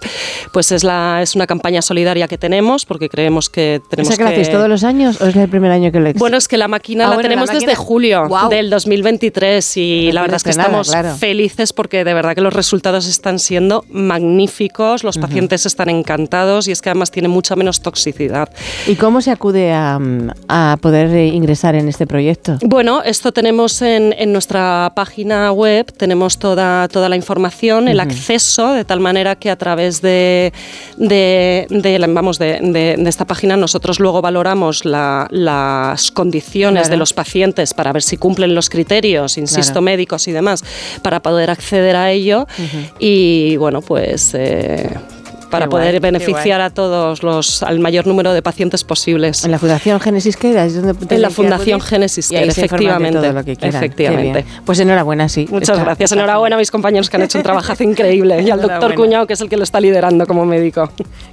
pues 0.51 0.71
es, 0.71 0.83
la, 0.83 1.19
es 1.21 1.35
una 1.35 1.47
campaña 1.47 1.81
solidaria 1.81 2.27
que 2.27 2.37
tenemos 2.37 2.85
porque 2.85 3.09
creemos 3.09 3.49
que 3.49 3.81
tenemos 3.89 4.09
¿Esa 4.13 4.17
que 4.17 4.23
la 4.23 4.29
que... 4.29 4.35
hacéis 4.41 4.51
todos 4.55 4.69
los 4.69 4.83
años 4.83 5.19
o 5.21 5.27
es 5.27 5.35
el 5.35 5.49
primer 5.49 5.71
año 5.71 5.91
que 5.91 5.99
lo 5.99 6.13
Bueno, 6.13 6.37
es 6.37 6.47
que 6.47 6.57
la 6.57 6.67
máquina 6.67 7.05
Ah, 7.05 7.09
la 7.09 7.15
bueno, 7.15 7.29
la 7.29 7.35
tenemos 7.35 7.49
desde 7.51 7.75
julio 7.75 8.27
Guau. 8.27 8.49
del 8.49 8.69
2023 8.69 9.70
y 9.77 10.11
la 10.11 10.21
verdad 10.21 10.37
es 10.37 10.43
que 10.43 10.49
estamos 10.51 10.89
claro. 10.89 11.15
felices 11.15 11.73
porque 11.73 12.03
de 12.03 12.13
verdad 12.13 12.35
que 12.35 12.41
los 12.41 12.53
resultados 12.53 13.07
están 13.07 13.39
siendo 13.39 13.85
magníficos, 13.89 15.03
los 15.03 15.17
pacientes 15.17 15.65
están 15.65 15.89
encantados 15.89 16.67
y 16.67 16.71
es 16.71 16.81
que 16.81 16.89
además 16.89 17.11
tiene 17.11 17.27
mucha 17.27 17.55
menos 17.55 17.81
toxicidad. 17.81 18.49
¿Y 18.87 18.95
cómo 18.95 19.21
se 19.21 19.31
acude 19.31 19.71
a, 19.73 19.99
a 20.47 20.77
poder 20.81 21.07
eh, 21.15 21.27
ingresar 21.27 21.75
en 21.75 21.87
este 21.89 22.07
proyecto? 22.07 22.57
Bueno, 22.61 23.01
esto 23.03 23.31
tenemos 23.31 23.81
en, 23.81 24.13
en 24.17 24.31
nuestra 24.33 24.91
página 24.95 25.51
web, 25.51 25.91
tenemos 25.97 26.37
toda, 26.39 26.87
toda 26.87 27.09
la 27.09 27.15
información, 27.15 27.87
el 27.87 27.99
acceso, 27.99 28.73
de 28.73 28.85
tal 28.85 28.99
manera 28.99 29.35
que 29.35 29.49
a 29.49 29.55
través 29.55 30.01
de, 30.01 30.53
de, 30.97 31.67
vamos, 32.09 32.39
de, 32.39 32.59
de- 32.61 32.95
de 32.97 33.09
esta 33.09 33.25
página 33.25 33.57
nosotros 33.57 33.99
luego 33.99 34.21
valoramos 34.21 34.85
la- 34.85 35.27
las 35.31 36.11
condiciones 36.11 36.81
Claro. 36.83 36.89
de 36.89 36.97
los 36.97 37.13
pacientes 37.13 37.73
para 37.73 37.91
ver 37.93 38.01
si 38.01 38.17
cumplen 38.17 38.55
los 38.55 38.69
criterios, 38.69 39.37
insisto, 39.37 39.60
Claro. 39.67 39.81
médicos 39.81 40.27
y 40.27 40.31
demás, 40.31 40.63
para 41.01 41.21
poder 41.21 41.49
acceder 41.49 41.95
a 41.95 42.11
ello. 42.11 42.47
Y 42.99 43.57
bueno, 43.57 43.81
pues... 43.81 44.33
eh, 44.33 44.89
para 45.51 45.65
Qué 45.65 45.69
poder 45.71 45.99
guay, 45.99 46.11
beneficiar 46.11 46.61
a 46.61 46.69
todos 46.71 47.21
los, 47.21 47.61
al 47.61 47.79
mayor 47.79 48.07
número 48.07 48.33
de 48.33 48.41
pacientes 48.41 48.83
posibles. 48.83 49.45
En 49.45 49.51
la 49.51 49.59
Fundación 49.59 49.99
Génesis 49.99 50.35
que 50.37 50.51
era, 50.51 50.65
¿Es 50.65 50.81
donde 50.81 50.95
En 51.15 51.21
la 51.21 51.29
Fundación 51.29 51.75
acudir? 51.79 51.89
Génesis 51.89 52.29
de 52.29 52.43
efectivamente. 52.45 53.19
todo 53.19 53.33
lo 53.33 53.43
que 53.43 53.55
quieran. 53.55 53.75
Efectivamente. 53.83 54.45
Pues 54.65 54.79
enhorabuena, 54.79 55.29
sí. 55.29 55.47
Muchas 55.51 55.69
Está- 55.69 55.83
gracias. 55.83 56.11
está 56.11 56.15
Enhorabuena 56.23 56.55
a 56.55 56.59
mis 56.59 56.71
compañeros 56.71 57.09
que 57.09 57.17
han 57.17 57.23
hecho 57.23 57.37
un 57.37 57.43
trabajazo 57.43 57.83
increíble. 57.91 58.41
Y 58.41 58.49
al 58.49 58.61
doctor. 58.61 58.95
Cuñado, 58.95 59.27
que 59.27 59.33
es 59.33 59.41
el 59.41 59.49
que 59.49 59.57
lo 59.57 59.63
está 59.63 59.79
liderando 59.79 60.25
como 60.25 60.45
médico. 60.45 60.89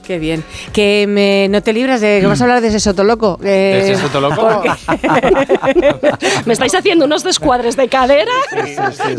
Qué 0.07 0.19
bien. 0.19 0.43
Que 0.73 1.07
me, 1.09 1.49
no 1.49 1.63
te 1.63 1.73
libras 1.73 2.01
de 2.01 2.19
que 2.21 2.27
vas 2.27 2.41
a 2.41 2.45
hablar 2.45 2.61
de 2.61 2.69
ese 2.69 2.81
sotoloco. 2.81 3.39
¿De 3.41 3.49
Eh, 3.79 3.93
ese 3.93 4.03
sotoloco? 4.03 4.63
Me 6.47 6.53
estáis 6.53 6.75
haciendo 6.75 7.05
unos 7.05 7.23
descuadres 7.25 7.77
de 7.77 7.89
cadera. 7.89 8.33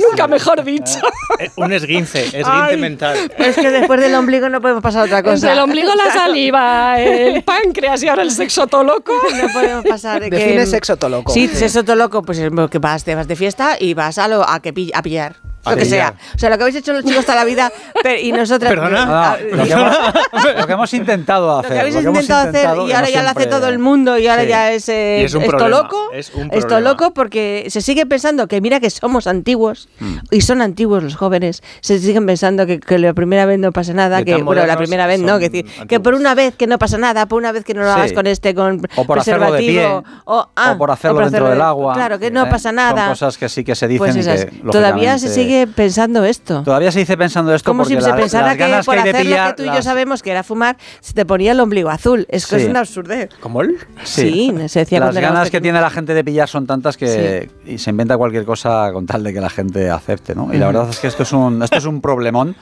Nunca 0.10 0.28
mejor 0.28 0.64
dicho. 0.64 1.00
Eh, 1.40 1.50
Un 1.56 1.72
esguince, 1.72 2.20
esguince 2.26 2.50
Ay. 2.52 2.78
mental. 2.78 3.18
Es 3.38 3.56
que 3.56 3.70
después 3.72 4.00
del 4.02 4.16
ombligo 4.16 4.50
no 4.50 4.62
podemos 4.62 4.82
pasar 4.84 4.89
a 4.96 5.04
otra 5.04 5.22
cosa. 5.24 5.34
Entre 5.36 5.52
el 5.54 5.60
ombligo, 5.60 5.94
la 5.96 6.12
saliva, 6.14 7.00
el 7.00 7.44
páncreas 7.44 8.02
y 8.04 8.08
ahora 8.08 8.24
el 8.24 8.32
sexo 8.32 8.68
loco. 8.84 9.14
No 9.42 9.54
podemos 9.54 9.86
pasar 9.86 10.22
de 10.22 10.30
que... 10.30 10.36
Define 10.38 10.66
sexo 10.66 10.98
toloco. 10.98 11.32
Sí, 11.34 11.48
sexo 11.48 11.84
loco, 11.96 12.22
pues 12.24 12.40
es 12.40 12.52
que 12.70 12.80
vas, 12.80 13.04
te 13.04 13.16
vas 13.16 13.28
de 13.28 13.36
fiesta 13.36 13.78
y 13.80 13.94
vas 13.94 14.18
a, 14.18 14.28
lo, 14.28 14.48
a, 14.48 14.60
que 14.62 14.74
pill- 14.74 14.92
a 14.94 15.02
pillar. 15.02 15.36
Lo 15.72 15.78
que 15.78 15.86
sea. 15.86 16.14
O 16.36 16.38
sea, 16.40 16.50
lo 16.50 16.58
que 16.58 16.64
habéis 16.64 16.78
hecho 16.78 16.94
los 16.94 17.04
chicos 17.04 17.26
toda 17.26 17.36
la 17.38 17.46
vida 17.46 17.72
pero- 18.04 18.20
y 18.20 18.32
nosotras... 18.32 18.70
Perdona. 18.72 19.06
Ah, 19.32 19.38
No, 19.52 19.58
lo, 19.58 19.64
que 19.66 19.74
hemos, 19.74 19.98
lo 20.60 20.68
que 20.68 20.74
hemos 20.74 20.94
intentado 20.94 21.48
Lo 21.48 21.58
hacer. 21.60 21.72
que 21.74 21.80
habéis 21.80 21.96
lo 21.96 22.02
que 22.02 22.08
hemos 22.08 22.22
intentado 22.22 22.42
hacer 22.50 22.56
intentado, 22.62 22.88
y 22.88 22.92
ahora 22.92 23.08
no 23.08 23.14
ya 23.14 23.24
lo 23.24 23.30
hace 23.30 23.46
todo 23.48 23.68
el 23.68 23.80
mundo 23.80 24.18
y 24.18 24.28
ahora 24.28 24.44
Sí. 24.44 24.48
ya 24.50 24.72
es, 24.72 24.90
eh, 24.90 25.20
Y 25.22 25.26
es 25.26 25.34
un 25.34 25.42
esto 25.44 25.58
problema, 25.58 25.82
loco. 25.84 26.10
es 26.14 26.32
un 26.34 26.50
esto 26.54 26.80
loco 26.80 27.14
porque 27.14 27.66
se 27.70 27.82
sigue 27.82 28.06
pensando 28.06 28.48
que 28.48 28.62
mira 28.62 28.80
que 28.80 28.90
somos 28.90 29.28
antiguos 29.28 29.90
Mm. 30.00 30.18
y 30.32 30.42
son 30.42 30.62
antiguos 30.62 31.04
los 31.04 31.16
jóvenes. 31.16 31.62
Se 31.82 32.00
siguen 32.00 32.26
pensando 32.26 32.66
que, 32.66 32.80
que 32.80 32.98
la 33.00 33.14
primera 33.14 33.46
vez 33.46 33.60
no 33.60 33.72
pasa 33.72 33.94
nada, 33.94 34.24
que 34.24 34.36
bueno, 34.42 34.66
la 34.66 34.78
primera 34.78 35.08
vez 35.08 35.20
no, 35.20 35.40
que, 35.40 35.50
decir, 35.50 35.66
que 35.66 35.82
antiguos. 35.82 36.04
por 36.04 36.14
una 36.16 36.36
vez 36.36 36.56
que 36.56 36.68
no 36.68 36.78
pasa 36.80 36.98
nada, 36.98 37.26
por 37.28 37.38
una 37.40 37.52
vez 37.52 37.64
que 37.64 37.74
no 37.74 37.82
lo 37.82 37.88
Sí. 37.94 38.00
hagas 38.00 38.14
con 38.14 38.28
este 38.28 38.54
con 38.56 38.82
O 38.96 39.06
por 39.06 39.20
hacerlo 39.20 39.46
de 39.52 39.58
preservativo 39.58 40.04
pie, 40.04 40.12
o, 40.26 40.50
ah, 40.56 40.72
o 40.74 40.78
por 40.78 40.92
hacerlo 40.92 41.20
dentro 41.22 41.50
del 41.50 41.62
agua. 41.62 41.94
Claro, 41.94 42.20
que 42.20 42.32
no 42.32 42.46
Eh, 42.46 42.50
pasa 42.50 42.72
nada. 42.72 43.02
Son 43.06 43.10
cosas 43.10 43.38
que 43.38 43.50
sí 43.50 43.64
que 43.64 43.76
se 43.76 43.88
dicen 43.88 44.14
pues 44.14 44.46
que, 44.46 44.46
todavía 44.72 45.18
se 45.18 45.28
lógicamente, 45.28 45.59
pensando 45.68 46.24
esto. 46.24 46.64
Todavía 46.64 46.92
se 46.92 47.00
dice 47.00 47.18
pensando 47.18 47.54
esto 47.54 47.70
Como 47.70 47.86
si 47.86 47.94
porque 47.94 48.04
se 48.04 48.10
las- 48.12 48.20
pensara 48.20 48.48
las 48.48 48.58
que 48.58 48.60
ganas 48.64 48.86
por 48.86 48.96
de 48.96 49.02
hacer 49.02 49.26
lo 49.26 49.36
que 49.48 49.54
tú 49.58 49.64
y 49.64 49.66
yo 49.68 49.74
las- 49.74 49.86
sabemos 49.86 50.22
que 50.24 50.32
era 50.32 50.44
fumar, 50.44 50.78
se 51.00 51.14
te 51.14 51.26
ponía 51.26 51.52
el 51.54 51.60
ombligo 51.60 51.90
azul. 51.90 52.26
Es 52.30 52.46
que 52.48 52.58
Sí. 52.58 52.64
es 52.64 52.70
una 52.70 52.80
absurdez. 52.82 53.30
¿Cómo 53.40 53.62
el? 53.62 53.78
Sí, 54.04 54.54
se 54.68 54.80
decía 54.80 55.00
Las 55.00 55.16
ganas 55.16 55.50
que 55.50 55.62
tiene 55.62 55.80
la 55.82 55.90
gente 55.90 56.14
de 56.14 56.24
pillar 56.24 56.48
son 56.48 56.66
tantas 56.68 56.98
que 56.98 57.50
y 57.66 57.78
se 57.78 57.90
inventa 57.90 58.18
cualquier 58.18 58.46
cosa 58.46 58.92
con 58.94 59.06
tal 59.06 59.24
de 59.24 59.34
que 59.34 59.42
la 59.42 59.50
gente 59.50 59.90
acepte, 59.90 60.36
¿no? 60.36 60.54
Y 60.54 60.58
la 60.58 60.68
verdad 60.68 60.88
es 60.90 61.00
que 61.00 61.08
esto 61.08 61.24
es 61.24 61.32
un, 61.34 61.62
esto 61.64 61.78
es 61.78 61.86
un 61.86 62.02
problemón 62.02 62.56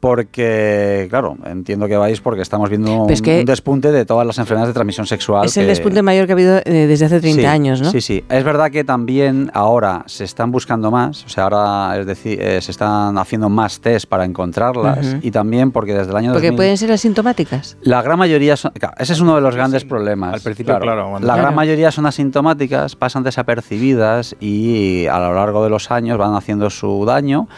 porque, 0.00 1.06
claro, 1.10 1.36
entiendo 1.46 1.86
que 1.88 1.96
vais 1.96 2.20
porque 2.20 2.42
estamos 2.42 2.68
viendo 2.68 2.92
un, 3.02 3.06
Pues 3.06 3.22
que- 3.22 3.40
un 3.40 3.44
despunte 3.44 3.92
de 3.92 4.04
todas 4.04 4.26
las 4.26 4.38
enfermedades 4.38 4.68
de 4.70 4.74
transmisión 4.74 5.06
sexual. 5.06 5.46
Es 5.46 5.56
el 5.56 5.64
que- 5.64 5.68
despunte 5.68 6.02
mayor 6.02 6.26
que 6.26 6.32
ha 6.32 6.34
habido 6.34 6.58
eh, 6.58 6.86
desde 6.86 7.06
hace 7.06 7.20
30 7.20 7.40
Sí, 7.42 7.46
años, 7.46 7.80
¿no? 7.80 7.90
Sí, 7.90 8.00
sí. 8.00 8.24
Es 8.28 8.44
verdad 8.44 8.70
que 8.70 8.84
también 8.84 9.50
ahora 9.54 10.04
se 10.06 10.24
están 10.24 10.50
buscando 10.50 10.90
más, 10.90 11.24
o 11.24 11.28
sea, 11.28 11.44
ahora 11.44 11.98
es 11.98 12.06
decir, 12.06 12.40
eh, 12.40 12.60
se 12.60 12.70
están 12.70 13.18
haciendo 13.18 13.48
más 13.48 13.80
test 13.80 14.06
para 14.08 14.24
encontrarlas 14.24 15.06
Ujú. 15.06 15.18
y 15.22 15.30
también 15.30 15.70
porque 15.72 15.94
desde 15.94 16.10
el 16.10 16.16
año 16.16 16.32
Porque 16.32 16.48
2000 16.48 16.56
pueden 16.56 16.76
ser 16.78 16.92
asintomáticas. 16.92 17.76
la 17.82 18.02
gran 18.02 18.18
mayoría 18.18 18.56
son. 18.56 18.72
claro, 18.72 18.94
ese 18.98 19.12
es 19.12 19.20
uno 19.20 19.34
de 19.34 19.40
los 19.40 19.54
grandes 19.54 19.84
problemas. 19.84 20.34
al 20.34 20.40
principio, 20.40 20.78
claro, 20.78 21.08
cuando- 21.10 21.26
la 21.26 21.34
Claro. 21.34 21.42
gran 21.42 21.54
mayoría 21.54 21.90
son 21.90 22.06
asintomáticas, 22.06 22.96
pasan 22.96 23.22
desapercibidas 23.22 24.36
y 24.40 25.06
a 25.06 25.18
lo 25.18 25.34
largo 25.34 25.64
de 25.64 25.70
los 25.70 25.90
años 25.90 26.18
van 26.18 26.34
haciendo 26.34 26.70
su 26.70 27.04
daño. 27.06 27.48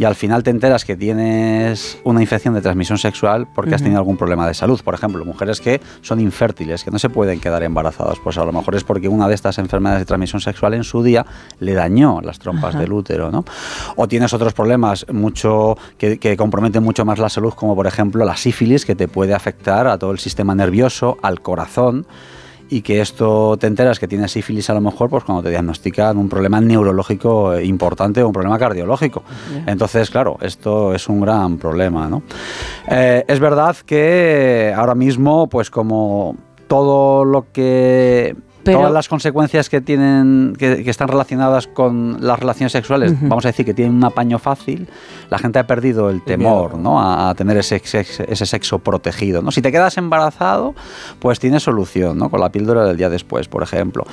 Y 0.00 0.04
al 0.06 0.14
final 0.14 0.42
te 0.42 0.48
enteras 0.48 0.86
que 0.86 0.96
tienes 0.96 1.98
una 2.04 2.22
infección 2.22 2.54
de 2.54 2.62
transmisión 2.62 2.96
sexual 2.96 3.46
porque 3.54 3.74
has 3.74 3.82
tenido 3.82 3.98
algún 3.98 4.16
problema 4.16 4.48
de 4.48 4.54
salud. 4.54 4.80
Por 4.82 4.94
ejemplo, 4.94 5.22
mujeres 5.26 5.60
que 5.60 5.78
son 6.00 6.20
infértiles, 6.20 6.84
que 6.84 6.90
no 6.90 6.98
se 6.98 7.10
pueden 7.10 7.38
quedar 7.38 7.62
embarazadas. 7.64 8.16
Pues 8.24 8.38
a 8.38 8.46
lo 8.46 8.50
mejor 8.50 8.76
es 8.76 8.82
porque 8.82 9.08
una 9.08 9.28
de 9.28 9.34
estas 9.34 9.58
enfermedades 9.58 10.00
de 10.00 10.06
transmisión 10.06 10.40
sexual 10.40 10.72
en 10.72 10.84
su 10.84 11.02
día 11.02 11.26
le 11.58 11.74
dañó 11.74 12.22
las 12.22 12.38
trompas 12.38 12.78
del 12.78 12.94
útero, 12.94 13.30
¿no? 13.30 13.44
O 13.94 14.08
tienes 14.08 14.32
otros 14.32 14.54
problemas 14.54 15.04
mucho 15.12 15.76
que, 15.98 16.18
que 16.18 16.34
comprometen 16.34 16.82
mucho 16.82 17.04
más 17.04 17.18
la 17.18 17.28
salud, 17.28 17.52
como 17.52 17.76
por 17.76 17.86
ejemplo 17.86 18.24
la 18.24 18.38
sífilis, 18.38 18.86
que 18.86 18.94
te 18.94 19.06
puede 19.06 19.34
afectar 19.34 19.86
a 19.86 19.98
todo 19.98 20.12
el 20.12 20.18
sistema 20.18 20.54
nervioso, 20.54 21.18
al 21.20 21.42
corazón. 21.42 22.06
Y 22.70 22.82
que 22.82 23.00
esto 23.00 23.56
te 23.58 23.66
enteras 23.66 23.98
que 23.98 24.06
tienes 24.06 24.32
sífilis 24.32 24.70
a 24.70 24.74
lo 24.74 24.80
mejor 24.80 25.10
pues 25.10 25.24
cuando 25.24 25.42
te 25.42 25.50
diagnostican 25.50 26.16
un 26.16 26.28
problema 26.28 26.60
neurológico 26.60 27.58
importante 27.58 28.22
o 28.22 28.28
un 28.28 28.32
problema 28.32 28.58
cardiológico. 28.58 29.24
Entonces, 29.66 30.08
claro, 30.08 30.38
esto 30.40 30.94
es 30.94 31.08
un 31.08 31.20
gran 31.20 31.58
problema, 31.58 32.08
¿no? 32.08 32.22
Eh, 32.88 33.24
es 33.26 33.40
verdad 33.40 33.76
que 33.84 34.72
ahora 34.76 34.94
mismo, 34.94 35.48
pues 35.48 35.68
como 35.68 36.36
todo 36.68 37.24
lo 37.24 37.50
que 37.52 38.36
Pero- 38.70 38.78
todas 38.80 38.92
las 38.92 39.08
consecuencias 39.08 39.68
que 39.68 39.80
tienen 39.80 40.54
que, 40.58 40.82
que 40.82 40.90
están 40.90 41.08
relacionadas 41.08 41.66
con 41.66 42.18
las 42.20 42.38
relaciones 42.38 42.72
sexuales, 42.72 43.12
Ujú. 43.12 43.28
vamos 43.28 43.44
a 43.44 43.48
decir 43.48 43.64
que 43.66 43.74
tienen 43.74 43.94
un 43.94 44.04
apaño 44.04 44.38
fácil, 44.38 44.88
la 45.28 45.38
gente 45.38 45.58
ha 45.58 45.66
perdido 45.66 46.10
el 46.10 46.22
temor, 46.22 46.76
¿no? 46.78 47.00
A, 47.00 47.30
a 47.30 47.34
tener 47.34 47.56
ese, 47.56 47.80
sex- 47.84 48.20
ese 48.28 48.46
sexo 48.46 48.78
protegido, 48.78 49.42
¿no? 49.42 49.50
Si 49.50 49.62
te 49.62 49.70
quedas 49.72 49.96
embarazado, 49.98 50.74
pues 51.18 51.38
tienes 51.40 51.62
solución, 51.62 52.18
¿no? 52.18 52.30
Con 52.30 52.40
la 52.40 52.50
píldora 52.50 52.84
del 52.84 52.96
día 52.96 53.08
después, 53.08 53.48
por 53.48 53.62
ejemplo. 53.62 54.04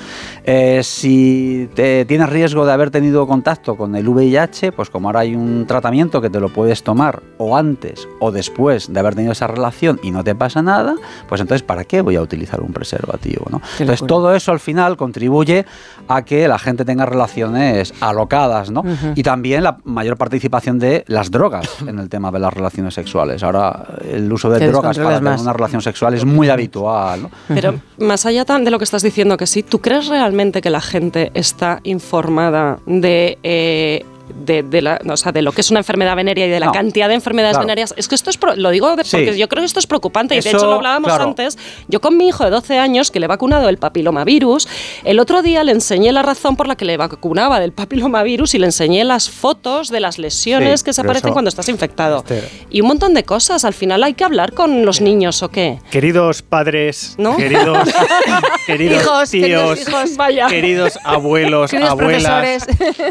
Eh, 0.44 0.80
si 0.82 1.68
te, 1.74 2.04
tienes 2.04 2.28
riesgo 2.28 2.64
de 2.66 2.72
haber 2.72 2.90
tenido 2.90 3.26
contacto 3.26 3.76
con 3.76 3.94
el 3.96 4.08
VIH, 4.08 4.72
pues 4.72 4.90
como 4.90 5.08
ahora 5.08 5.20
hay 5.20 5.34
un 5.34 5.66
tratamiento 5.66 6.20
que 6.20 6.30
te 6.30 6.40
lo 6.40 6.48
puedes 6.52 6.82
tomar 6.82 7.22
o 7.38 7.56
antes 7.56 8.08
o 8.20 8.30
después 8.32 8.92
de 8.92 9.00
haber 9.00 9.14
tenido 9.14 9.32
esa 9.32 9.46
relación 9.46 10.00
y 10.02 10.10
no 10.10 10.24
te 10.24 10.34
pasa 10.34 10.62
nada, 10.62 10.94
pues 11.28 11.40
entonces 11.40 11.62
¿para 11.62 11.84
qué 11.84 12.00
voy 12.02 12.16
a 12.16 12.22
utilizar 12.22 12.60
un 12.60 12.72
preservativo, 12.72 13.46
¿no? 13.50 13.60
Entonces 13.78 14.06
todo 14.06 14.34
eso 14.34 14.47
al 14.52 14.60
final 14.60 14.96
contribuye 14.96 15.64
a 16.08 16.22
que 16.22 16.48
la 16.48 16.58
gente 16.58 16.84
tenga 16.84 17.06
relaciones 17.06 17.94
alocadas, 18.00 18.70
¿no? 18.70 18.82
Y 19.14 19.22
también 19.22 19.62
la 19.62 19.78
mayor 19.84 20.16
participación 20.16 20.78
de 20.78 21.04
las 21.06 21.30
drogas 21.30 21.68
en 21.86 21.98
el 21.98 22.08
tema 22.08 22.30
de 22.30 22.38
las 22.38 22.52
relaciones 22.52 22.94
sexuales. 22.94 23.42
Ahora 23.42 23.86
el 24.04 24.32
uso 24.32 24.50
de 24.50 24.66
drogas 24.66 24.98
para 24.98 25.18
tener 25.18 25.38
una 25.38 25.52
relación 25.52 25.82
sexual 25.82 26.14
es 26.14 26.24
muy 26.24 26.48
habitual, 26.48 27.22
¿no? 27.22 27.30
Pero 27.48 27.74
más 27.98 28.26
allá 28.26 28.44
de 28.44 28.70
lo 28.70 28.78
que 28.78 28.84
estás 28.84 29.02
diciendo 29.02 29.36
que 29.36 29.46
sí, 29.46 29.62
¿tú 29.62 29.80
crees 29.80 30.08
realmente 30.08 30.62
que 30.62 30.70
la 30.70 30.80
gente 30.80 31.30
está 31.34 31.80
informada 31.82 32.78
de... 32.86 33.38
eh, 33.42 34.04
de, 34.34 34.62
de 34.62 34.82
la, 34.82 35.00
o 35.08 35.16
sea, 35.16 35.32
de 35.32 35.42
lo 35.42 35.52
que 35.52 35.60
es 35.60 35.70
una 35.70 35.80
enfermedad 35.80 36.14
venérea 36.16 36.46
y 36.46 36.50
de 36.50 36.60
la 36.60 36.66
No. 36.66 36.72
cantidad 36.72 37.08
de 37.08 37.14
enfermedades 37.14 37.56
Claro. 37.56 37.66
venéreas. 37.66 37.94
Es 37.96 38.08
que 38.08 38.14
esto 38.14 38.30
es, 38.30 38.38
lo 38.56 38.70
digo 38.70 38.94
de- 38.96 39.04
Sí. 39.04 39.16
porque 39.16 39.38
yo 39.38 39.48
creo 39.48 39.62
que 39.62 39.66
esto 39.66 39.78
es 39.80 39.86
preocupante 39.86 40.34
y 40.36 40.40
de 40.40 40.48
hecho 40.50 40.64
lo 40.66 40.74
hablábamos 40.74 41.08
claro. 41.10 41.24
antes. 41.24 41.58
Yo 41.88 42.00
con 42.00 42.16
mi 42.16 42.28
hijo 42.28 42.44
de 42.44 42.50
12 42.50 42.78
años 42.78 43.10
que 43.10 43.20
le 43.20 43.24
he 43.24 43.28
vacunado 43.28 43.68
el 43.68 43.78
papilomavirus, 43.78 44.68
el 45.04 45.18
otro 45.18 45.42
día 45.42 45.64
le 45.64 45.72
enseñé 45.72 46.12
la 46.12 46.22
razón 46.22 46.56
por 46.56 46.66
la 46.68 46.76
que 46.76 46.84
le 46.84 46.96
vacunaba 46.96 47.60
del 47.60 47.72
papilomavirus 47.72 48.54
y 48.54 48.58
le 48.58 48.66
enseñé 48.66 49.04
las 49.04 49.30
fotos 49.30 49.88
de 49.90 50.00
las 50.00 50.18
lesiones 50.18 50.80
Sí, 50.80 50.84
que 50.84 50.92
se 50.92 51.00
aparecen 51.00 51.28
eso- 51.28 51.32
cuando 51.34 51.48
estás 51.48 51.68
infectado. 51.68 52.18
Este- 52.18 52.48
Y 52.70 52.80
un 52.80 52.88
montón 52.88 53.14
de 53.14 53.24
cosas. 53.24 53.64
Al 53.64 53.74
final 53.74 54.02
hay 54.04 54.14
que 54.14 54.24
hablar 54.24 54.52
con 54.52 54.84
los 54.84 55.00
niños 55.00 55.42
o 55.42 55.50
qué. 55.50 55.78
Queridos 55.90 56.42
padres, 56.42 57.14
¿No? 57.18 57.36
queridos, 57.36 57.88
queridos 58.66 59.02
Hijos, 59.02 59.30
queridos 59.30 59.74
tíos, 59.78 59.88
hijos. 59.88 60.16
Vaya. 60.16 60.46
queridos 60.46 60.98
abuelos, 61.04 61.70
Queridos 61.70 61.90
abuelas, 61.92 62.66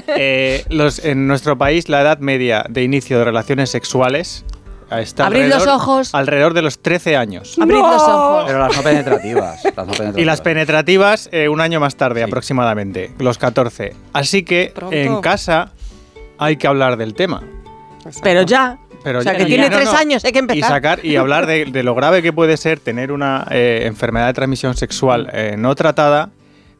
eh, 0.08 0.63
los, 0.69 1.03
en 1.11 1.27
nuestro 1.27 1.57
país 1.57 1.89
la 1.89 2.01
edad 2.01 2.19
media 2.19 2.65
de 2.69 2.83
inicio 2.83 3.17
de 3.19 3.25
relaciones 3.25 3.69
sexuales 3.69 4.45
está 4.91 5.25
Abrid 5.27 5.43
los 5.45 5.53
alrededor, 5.55 5.75
ojos. 5.75 6.13
alrededor 6.15 6.53
de 6.53 6.61
los 6.61 6.79
13 6.79 7.17
años. 7.17 7.57
Abrid 7.59 7.75
los 7.77 8.01
ojos. 8.01 8.43
Pero 8.47 8.59
las 8.59 8.77
no 8.77 8.83
penetrativas. 8.83 9.63
las 9.65 9.75
no 9.75 9.83
penetrativas. 9.85 10.17
Y 10.21 10.25
las 10.25 10.41
penetrativas 10.41 11.29
eh, 11.31 11.49
un 11.49 11.59
año 11.61 11.79
más 11.79 11.95
tarde 11.97 12.23
aproximadamente, 12.23 13.11
los 13.19 13.37
14. 13.37 13.93
Así 14.13 14.43
que 14.43 14.71
Pronto. 14.73 14.95
en 14.95 15.19
casa 15.21 15.71
hay 16.37 16.55
que 16.57 16.67
hablar 16.67 16.97
del 16.97 17.13
tema. 17.15 17.43
Pero 18.23 18.43
ya. 18.43 18.77
Pero 19.03 19.19
o 19.19 19.21
sea, 19.21 19.33
ya- 19.33 19.37
que 19.37 19.43
ya- 19.43 19.47
tiene 19.49 19.69
no, 19.69 19.75
tres 19.77 19.91
no. 19.91 19.97
años, 19.97 20.25
hay 20.25 20.31
que 20.31 20.39
empezar. 20.39 20.57
Y 20.57 20.61
sacar 20.73 21.05
y 21.05 21.15
hablar 21.17 21.45
de, 21.47 21.65
de 21.65 21.83
lo 21.83 21.93
grave 21.95 22.21
que 22.21 22.31
puede 22.33 22.55
ser 22.57 22.79
tener 22.79 23.11
una 23.11 23.45
eh, 23.51 23.83
enfermedad 23.85 24.27
de 24.27 24.33
transmisión 24.33 24.75
sexual 24.75 25.29
eh, 25.33 25.55
no 25.57 25.75
tratada, 25.75 26.29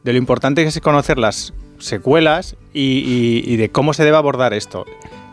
de 0.02 0.12
lo 0.12 0.18
importante 0.18 0.62
que 0.62 0.68
es 0.68 0.80
conocer 0.80 1.18
las 1.18 1.52
secuelas 1.78 2.56
y, 2.72 3.42
y- 3.46 3.52
y 3.52 3.56
de 3.56 3.70
cómo 3.70 3.92
se 3.94 4.04
debe 4.04 4.16
abordar 4.16 4.52
esto. 4.54 4.84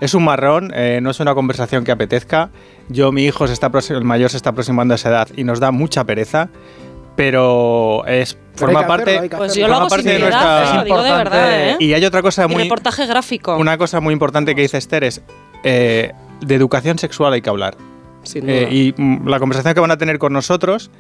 Es 0.02 0.14
un 0.14 0.24
marrón, 0.26 0.72
eh, 0.76 1.00
no 1.02 1.10
es 1.10 1.20
una 1.20 1.34
conversación 1.36 1.84
que 1.86 1.92
apetezca. 1.92 2.50
Yo, 2.90 3.12
mi 3.12 3.24
hijo, 3.26 3.48
se 3.48 3.54
está, 3.54 3.72
el 3.90 4.04
mayor 4.04 4.30
se 4.30 4.38
está 4.38 4.50
aproximando 4.52 4.94
a 4.94 4.96
esa 4.96 5.10
edad 5.10 5.28
y 5.36 5.44
nos 5.44 5.60
da 5.60 5.72
mucha 5.72 6.04
pereza, 6.04 6.50
pero 7.16 8.06
es 8.06 8.38
forma 8.56 8.86
parte, 8.88 9.18
hacerlo, 9.18 9.38
Pues 9.38 9.58
lo 9.58 9.74
hago 9.76 9.88
parte 9.88 10.10
de 10.10 10.20
nuestra- 10.20 10.64
eh, 10.82 10.84
digo 10.84 11.02
de 11.02 11.10
importante. 11.10 11.30
verdad, 11.30 11.70
¿eh? 11.72 11.76
Y 11.80 11.94
hay 11.94 12.06
otra 12.06 12.22
cosa 12.22 12.46
Y 12.46 12.48
muy 12.54 12.64
reportaje 12.64 13.06
gráfico. 13.06 13.56
una 13.58 13.78
cosa 13.78 14.00
muy 14.02 14.14
importante 14.14 14.54
que 14.56 14.62
dice 14.62 14.78
Esther 14.78 15.04
es 15.06 15.22
eh, 15.64 16.12
de 16.42 16.56
educación 16.56 17.00
sexual 17.00 17.34
hay 17.34 17.42
que 17.42 17.50
hablar. 17.50 17.76
Sin 18.24 18.48
Eh, 18.50 18.62
duda. 18.62 18.70
y 18.74 18.94
mm, 18.98 19.28
la 19.28 19.40
conversación 19.40 19.74
que 19.74 19.80
van 19.80 19.92
a 19.92 19.98
tener 19.98 20.20
con 20.20 20.34
nosotros 20.34 20.92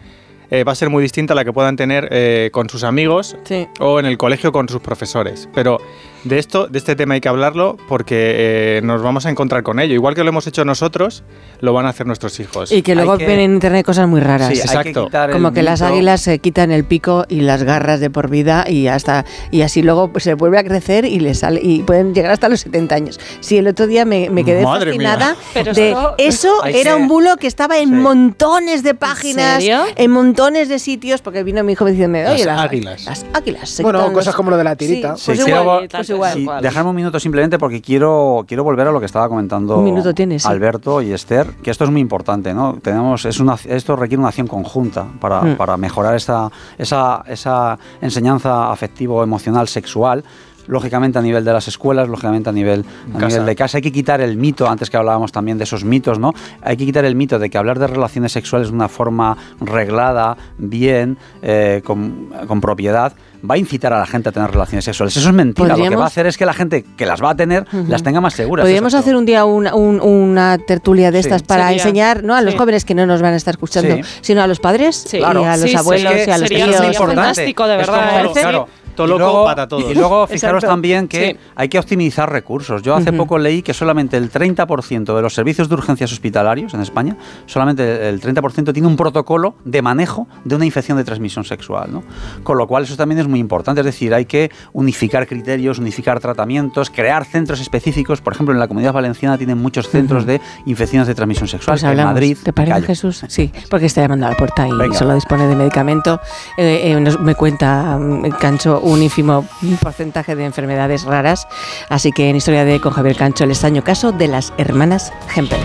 eh, 0.49 0.63
va 0.63 0.71
a 0.71 0.75
ser 0.75 0.89
muy 0.89 1.01
distinta 1.03 1.33
a 1.33 1.35
la 1.35 1.43
que 1.45 1.53
puedan 1.53 1.75
tener 1.75 2.07
eh, 2.11 2.49
con 2.51 2.69
sus 2.69 2.83
amigos 2.83 3.37
Sí. 3.43 3.67
o 3.79 3.99
en 3.99 4.05
el 4.05 4.17
colegio 4.17 4.51
con 4.51 4.67
sus 4.69 4.81
profesores. 4.81 5.49
Pero 5.53 5.79
De 6.25 6.39
esto, 6.39 6.65
de 6.67 6.79
este 6.79 6.95
tema 6.95 7.13
hay 7.13 7.21
que 7.21 7.29
hablarlo 7.29 7.77
porque 7.87 8.77
eh, 8.77 8.81
nos 8.83 9.01
vamos 9.03 9.25
a 9.27 9.29
encontrar 9.29 9.61
con 9.63 9.79
ello. 9.79 9.93
Igual 9.93 10.15
que 10.15 10.23
lo 10.23 10.29
hemos 10.29 10.47
hecho 10.47 10.65
nosotros, 10.65 11.23
lo 11.61 11.71
van 11.71 11.85
a 11.85 11.89
hacer 11.89 12.07
nuestros 12.07 12.39
hijos. 12.39 12.71
Y 12.71 12.81
que 12.81 12.95
luego 12.95 13.13
Hay 13.13 13.19
que- 13.19 13.27
ven 13.27 13.39
en 13.39 13.53
internet 13.53 13.85
cosas 13.85 14.07
muy 14.07 14.19
raras. 14.21 14.47
Sí, 14.49 14.55
hay 14.55 14.83
que 14.83 14.89
Exacto. 14.89 15.09
Como 15.31 15.53
que 15.53 15.61
las 15.61 15.83
águilas 15.83 16.21
se 16.21 16.39
quitan 16.39 16.71
el 16.71 16.83
pico 16.83 17.25
y 17.29 17.41
las 17.41 17.61
garras 17.63 17.99
de 17.99 18.09
por 18.09 18.29
vida 18.29 18.65
y 18.67 18.87
hasta 18.87 19.23
y 19.51 19.61
así 19.61 19.83
luego 19.83 20.11
pues, 20.11 20.23
se 20.23 20.33
vuelve 20.33 20.57
a 20.57 20.63
crecer 20.63 21.05
y 21.05 21.19
le 21.19 21.35
sale 21.35 21.59
y 21.63 21.83
pueden 21.83 22.15
llegar 22.15 22.31
hasta 22.31 22.49
los 22.49 22.59
70 22.61 22.95
años. 22.95 23.19
Sí, 23.39 23.57
el 23.57 23.67
otro 23.67 23.85
día 23.85 24.03
me, 24.03 24.31
me 24.31 24.43
quedé 24.43 24.63
Madre 24.63 24.91
fascinada 24.93 25.35
Pero 25.53 25.73
de 25.73 25.95
eso 26.17 26.65
era 26.65 26.95
que- 26.95 27.01
un 27.01 27.07
bulo 27.07 27.37
que 27.37 27.45
estaba 27.45 27.77
en 27.77 28.01
montones 28.01 28.81
de 28.81 28.95
páginas, 28.95 29.63
en 29.95 30.11
montones 30.11 30.69
de 30.69 30.79
sitios 30.79 31.21
porque 31.21 31.43
vino 31.43 31.63
mi 31.63 31.73
hijo 31.73 31.85
diciéndome, 31.85 32.27
"Oye, 32.27 32.45
Las 32.45 32.55
las 32.55 32.59
águilas. 32.65 33.05
Las 33.05 33.25
águilas. 33.33 33.69
se 33.69 33.83
Bueno, 33.83 34.11
cosas 34.11 34.25
los-". 34.27 34.35
como 34.35 34.49
lo 34.49 34.57
de 34.57 34.63
la 34.63 34.75
tirita. 34.75 35.15
Sí, 35.17 35.33
pues 35.35 35.47
igual, 35.47 35.87
pues 35.91 36.09
igual. 36.15 36.33
sí, 36.33 36.47
dejarme 36.61 36.89
un 36.89 36.95
minuto 36.95 37.19
simplemente 37.19 37.57
porque 37.59 37.81
quiero, 37.81 38.43
quiero 38.47 38.63
volver 38.63 38.87
a 38.87 38.91
lo 38.91 38.99
que 38.99 39.05
estaba 39.05 39.27
comentando 39.29 39.77
Un 39.77 39.83
minuto 39.85 40.13
tienes, 40.13 40.43
sí. 40.43 40.49
Alberto 40.49 41.01
y 41.01 41.11
Esther, 41.13 41.47
que 41.63 41.71
esto 41.71 41.83
es 41.83 41.89
muy 41.91 42.01
importante, 42.01 42.53
¿no? 42.53 42.77
Tenemos, 42.81 43.25
es 43.25 43.39
una, 43.39 43.55
esto 43.65 43.95
requiere 43.95 44.19
una 44.19 44.29
acción 44.29 44.47
conjunta 44.47 45.05
para, 45.19 45.41
Mm. 45.41 45.55
para 45.57 45.77
mejorar 45.77 46.15
esta, 46.15 46.49
esa, 46.77 47.23
esa 47.27 47.77
enseñanza 48.01 48.71
afectivo-emocional 48.71 49.67
sexual. 49.67 50.23
Lógicamente 50.67 51.19
a 51.19 51.21
nivel 51.21 51.45
de 51.45 51.53
las 51.53 51.67
escuelas, 51.67 52.09
lógicamente 52.09 52.49
a 52.49 52.51
nivel, 52.51 52.83
a 53.11 53.19
casa. 53.19 53.27
nivel 53.27 53.45
de 53.45 53.55
casa. 53.55 53.77
Hay 53.77 53.83
que 53.83 53.91
quitar 53.91 54.19
el 54.19 54.35
mito, 54.35 54.67
antes 54.67 54.89
que 54.89 54.97
hablábamos 54.97 55.31
también 55.31 55.59
de 55.59 55.63
esos 55.63 55.83
mitos, 55.83 56.17
¿no? 56.17 56.33
Hay 56.63 56.75
que 56.75 56.85
quitar 56.85 57.05
el 57.05 57.13
mito 57.13 57.37
de 57.37 57.51
que 57.51 57.57
hablar 57.59 57.77
de 57.77 57.85
relaciones 57.85 58.31
sexuales 58.31 58.69
de 58.69 58.73
una 58.73 58.87
forma 58.89 59.37
reglada, 59.61 60.35
bien, 60.57 61.19
eh, 61.43 61.83
con, 61.85 62.29
con 62.47 62.61
propiedad, 62.61 63.13
va 63.49 63.55
a 63.55 63.57
incitar 63.57 63.93
a 63.93 63.99
la 63.99 64.05
gente 64.05 64.29
a 64.29 64.31
tener 64.31 64.49
relaciones 64.51 64.85
sexuales. 64.85 65.15
Eso 65.15 65.29
es 65.29 65.35
mentira. 65.35 65.75
Lo 65.77 65.89
que 65.89 65.95
va 65.95 66.03
a 66.03 66.07
hacer 66.07 66.25
es 66.27 66.37
que 66.37 66.45
la 66.45 66.53
gente 66.53 66.85
que 66.97 67.05
las 67.05 67.21
va 67.23 67.31
a 67.31 67.35
tener 67.35 67.65
las 67.87 68.03
tenga 68.03 68.21
más 68.21 68.33
seguras. 68.33 68.63
Podríamos 68.63 68.93
es 68.93 68.99
hacer 68.99 69.15
un 69.15 69.25
día 69.25 69.45
una, 69.45 69.75
un- 69.75 70.01
una 70.01 70.57
tertulia 70.57 71.11
de 71.11 71.21
Sí. 71.21 71.27
estas 71.29 71.43
para 71.43 71.67
Sería- 71.67 71.77
enseñar 71.83 72.23
¿no? 72.23 72.35
a 72.35 72.41
los 72.41 72.53
sí. 72.53 72.57
jóvenes 72.57 72.85
que 72.85 72.95
no 72.95 73.05
nos 73.05 73.21
van 73.21 73.33
a 73.33 73.37
estar 73.37 73.53
escuchando, 73.53 73.95
Sí. 73.97 74.01
sino 74.21 74.41
a 74.41 74.47
los 74.47 74.59
padres 74.59 75.05
Sí. 75.07 75.17
y 75.17 75.19
Claro. 75.19 75.45
a 75.45 75.57
los 75.57 75.69
Sí, 75.69 75.75
abuelos 75.75 76.11
sería- 76.13 76.27
y 76.27 76.31
a 76.31 76.37
los 76.37 76.47
sería- 76.47 76.65
tíos. 76.65 76.75
sería 76.77 76.91
importante. 76.91 77.21
fantástico, 77.21 77.67
de 77.67 77.73
Es 77.73 77.77
verdad. 77.87 78.09
como- 78.23 78.29
¿eh? 78.35 78.41
claro. 78.41 78.67
Todo 78.95 79.07
loco 79.07 79.19
luego- 79.19 79.45
para 79.45 79.67
todos. 79.67 79.91
Y 79.91 79.93
luego 79.95 80.27
fijaros 80.27 80.57
Exacto. 80.63 80.67
también 80.67 81.07
que 81.07 81.31
Sí. 81.31 81.37
hay 81.55 81.69
que 81.69 81.79
optimizar 81.79 82.31
recursos. 82.31 82.81
Yo 82.81 82.95
hace 82.95 83.11
poco 83.13 83.37
leí 83.37 83.61
que 83.61 83.73
solamente 83.73 84.17
el 84.17 84.29
30% 84.29 85.15
de 85.15 85.21
los 85.21 85.33
servicios 85.33 85.69
de 85.69 85.75
urgencias 85.75 86.11
hospitalarios 86.11 86.73
en 86.73 86.81
España, 86.81 87.17
solamente 87.45 88.09
el 88.09 88.19
30% 88.21 88.73
tiene 88.73 88.87
un 88.87 88.95
protocolo 88.95 89.55
de 89.65 89.81
manejo 89.81 90.27
de 90.43 90.55
una 90.55 90.65
infección 90.65 90.97
de 90.97 91.03
transmisión 91.03 91.43
sexual. 91.45 91.91
¿no? 91.91 92.03
Con 92.43 92.57
lo 92.57 92.67
cual 92.67 92.83
eso 92.83 92.95
también 92.95 93.19
es 93.19 93.27
muy 93.27 93.39
importante. 93.39 93.81
Es 93.81 93.85
decir, 93.85 94.13
hay 94.13 94.25
que 94.25 94.51
unificar 94.73 95.27
criterios, 95.27 95.79
unificar 95.79 96.19
tratamientos, 96.19 96.89
crear 96.89 97.25
centros 97.25 97.59
específicos. 97.59 98.21
Por 98.21 98.33
ejemplo, 98.33 98.53
en 98.53 98.59
la 98.59 98.67
Comunidad 98.67 98.93
Valenciana 98.93 99.37
tienen 99.37 99.57
muchos 99.57 99.89
centros 99.89 100.25
de 100.25 100.39
infecciones 100.65 101.07
de 101.07 101.15
transmisión 101.15 101.47
sexual. 101.47 101.73
Pues 101.79 101.83
en. 101.83 101.95
Madrid, 102.05 102.37
¿Te 102.43 102.53
parece, 102.53 102.71
callo. 102.73 102.85
Jesús? 102.87 103.23
Sí, 103.27 103.51
porque 103.69 103.87
está 103.87 104.01
llamando 104.01 104.27
a 104.27 104.29
la 104.31 104.37
puerta 104.37 104.67
y 104.67 104.71
Venga. 104.71 104.95
solo 104.97 105.15
dispone 105.15 105.47
de 105.47 105.55
medicamento. 105.55 106.19
Eh, 106.57 106.91
eh, 106.91 106.99
nos- 106.99 107.19
me 107.19 107.33
cuenta, 107.35 107.97
mm, 107.97 108.29
Cancho, 108.39 108.79
un 108.85 109.01
ínfimo 109.01 109.47
porcentaje 109.81 110.35
de 110.35 110.45
enfermedades 110.45 111.03
raras. 111.03 111.47
Así 111.89 112.11
que 112.11 112.29
en 112.29 112.35
Historia 112.35 112.65
de 112.65 112.79
con 112.79 112.93
Javier 112.93 113.15
Cancho, 113.15 113.43
el 113.43 113.51
extraño 113.51 113.83
caso 113.83 114.11
de 114.11 114.27
las 114.27 114.53
hermanas 114.57 115.11
Hempel. 115.35 115.59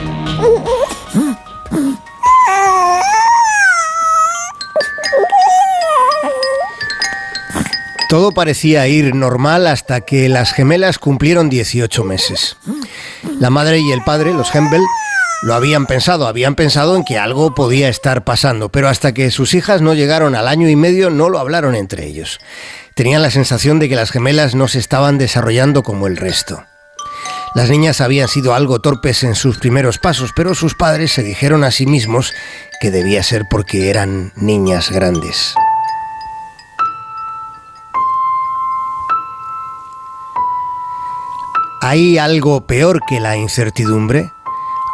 Todo 8.09 8.33
parecía 8.33 8.89
ir 8.89 9.15
normal 9.15 9.69
hasta 9.69 10.01
que 10.01 10.29
las 10.29 10.53
gemelas 10.53 10.99
cumplieron 10.99 11.49
18 11.49 12.03
meses. 12.03 12.57
La 13.39 13.51
madre 13.51 13.79
y 13.79 13.93
el 13.93 14.03
padre, 14.03 14.33
los 14.33 14.53
Hempel, 14.53 14.83
lo 15.43 15.55
habían 15.55 15.87
pensado, 15.87 16.27
habían 16.27 16.55
pensado 16.55 16.97
en 16.97 17.05
que 17.05 17.19
algo 17.19 17.55
podía 17.55 17.89
estar 17.89 18.25
pasando, 18.25 18.69
pero 18.69 18.89
hasta 18.89 19.15
que 19.15 19.31
sus 19.31 19.55
hijas 19.55 19.81
no 19.81 19.95
llegaron 19.95 20.35
al 20.35 20.49
año 20.49 20.69
y 20.69 20.77
medio 20.77 21.09
no 21.09 21.29
lo 21.29 21.39
hablaron 21.39 21.75
entre 21.75 22.07
ellos. 22.07 22.41
Tenían 23.01 23.23
la 23.23 23.31
sensación 23.31 23.79
de 23.79 23.89
que 23.89 23.97
las 23.97 24.11
gemelas 24.11 24.55
no 24.55 24.69
se 24.69 24.79
estaban 24.79 25.17
desarrollando 25.17 25.83
como 25.83 26.07
el 26.07 26.19
resto. 26.19 26.65
Las 27.55 27.71
niñas 27.71 28.03
habían 28.03 28.29
sido 28.29 28.53
algo 28.53 28.79
torpes 28.79 29.25
en 29.25 29.35
sus 29.37 29.57
primeros 29.57 29.97
pasos, 29.97 30.33
pero 30.37 30.55
sus 30.55 30.75
padres 30.75 31.11
se 31.11 31.23
dijeron 31.23 31.65
a 31.65 31.71
sí 31.71 31.87
mismos 31.87 32.35
que 32.79 32.91
debía 32.91 33.23
ser 33.23 33.45
porque 33.49 33.89
eran 33.89 34.35
niñas 34.37 34.91
grandes. 34.91 35.55
¿Hay 41.81 42.19
algo 42.19 42.67
peor 42.67 43.01
que 43.09 43.19
la 43.19 43.35
incertidumbre? 43.39 44.31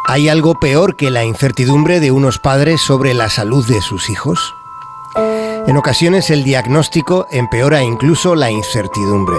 ¿Hay 0.05 0.29
algo 0.29 0.57
peor 0.61 0.95
que 0.95 1.11
la 1.11 1.25
incertidumbre 1.25 1.99
de 1.99 2.11
unos 2.11 2.39
padres 2.39 2.79
sobre 2.79 3.13
la 3.13 3.29
salud 3.29 3.67
de 3.67 3.81
sus 3.81 4.09
hijos? 4.09 4.39
En 5.67 5.75
ocasiones 5.77 6.29
el 6.29 6.43
diagnóstico 6.43 7.27
empeora 7.31 7.83
incluso 7.83 8.35
la 8.35 8.51
incertidumbre. 8.51 9.37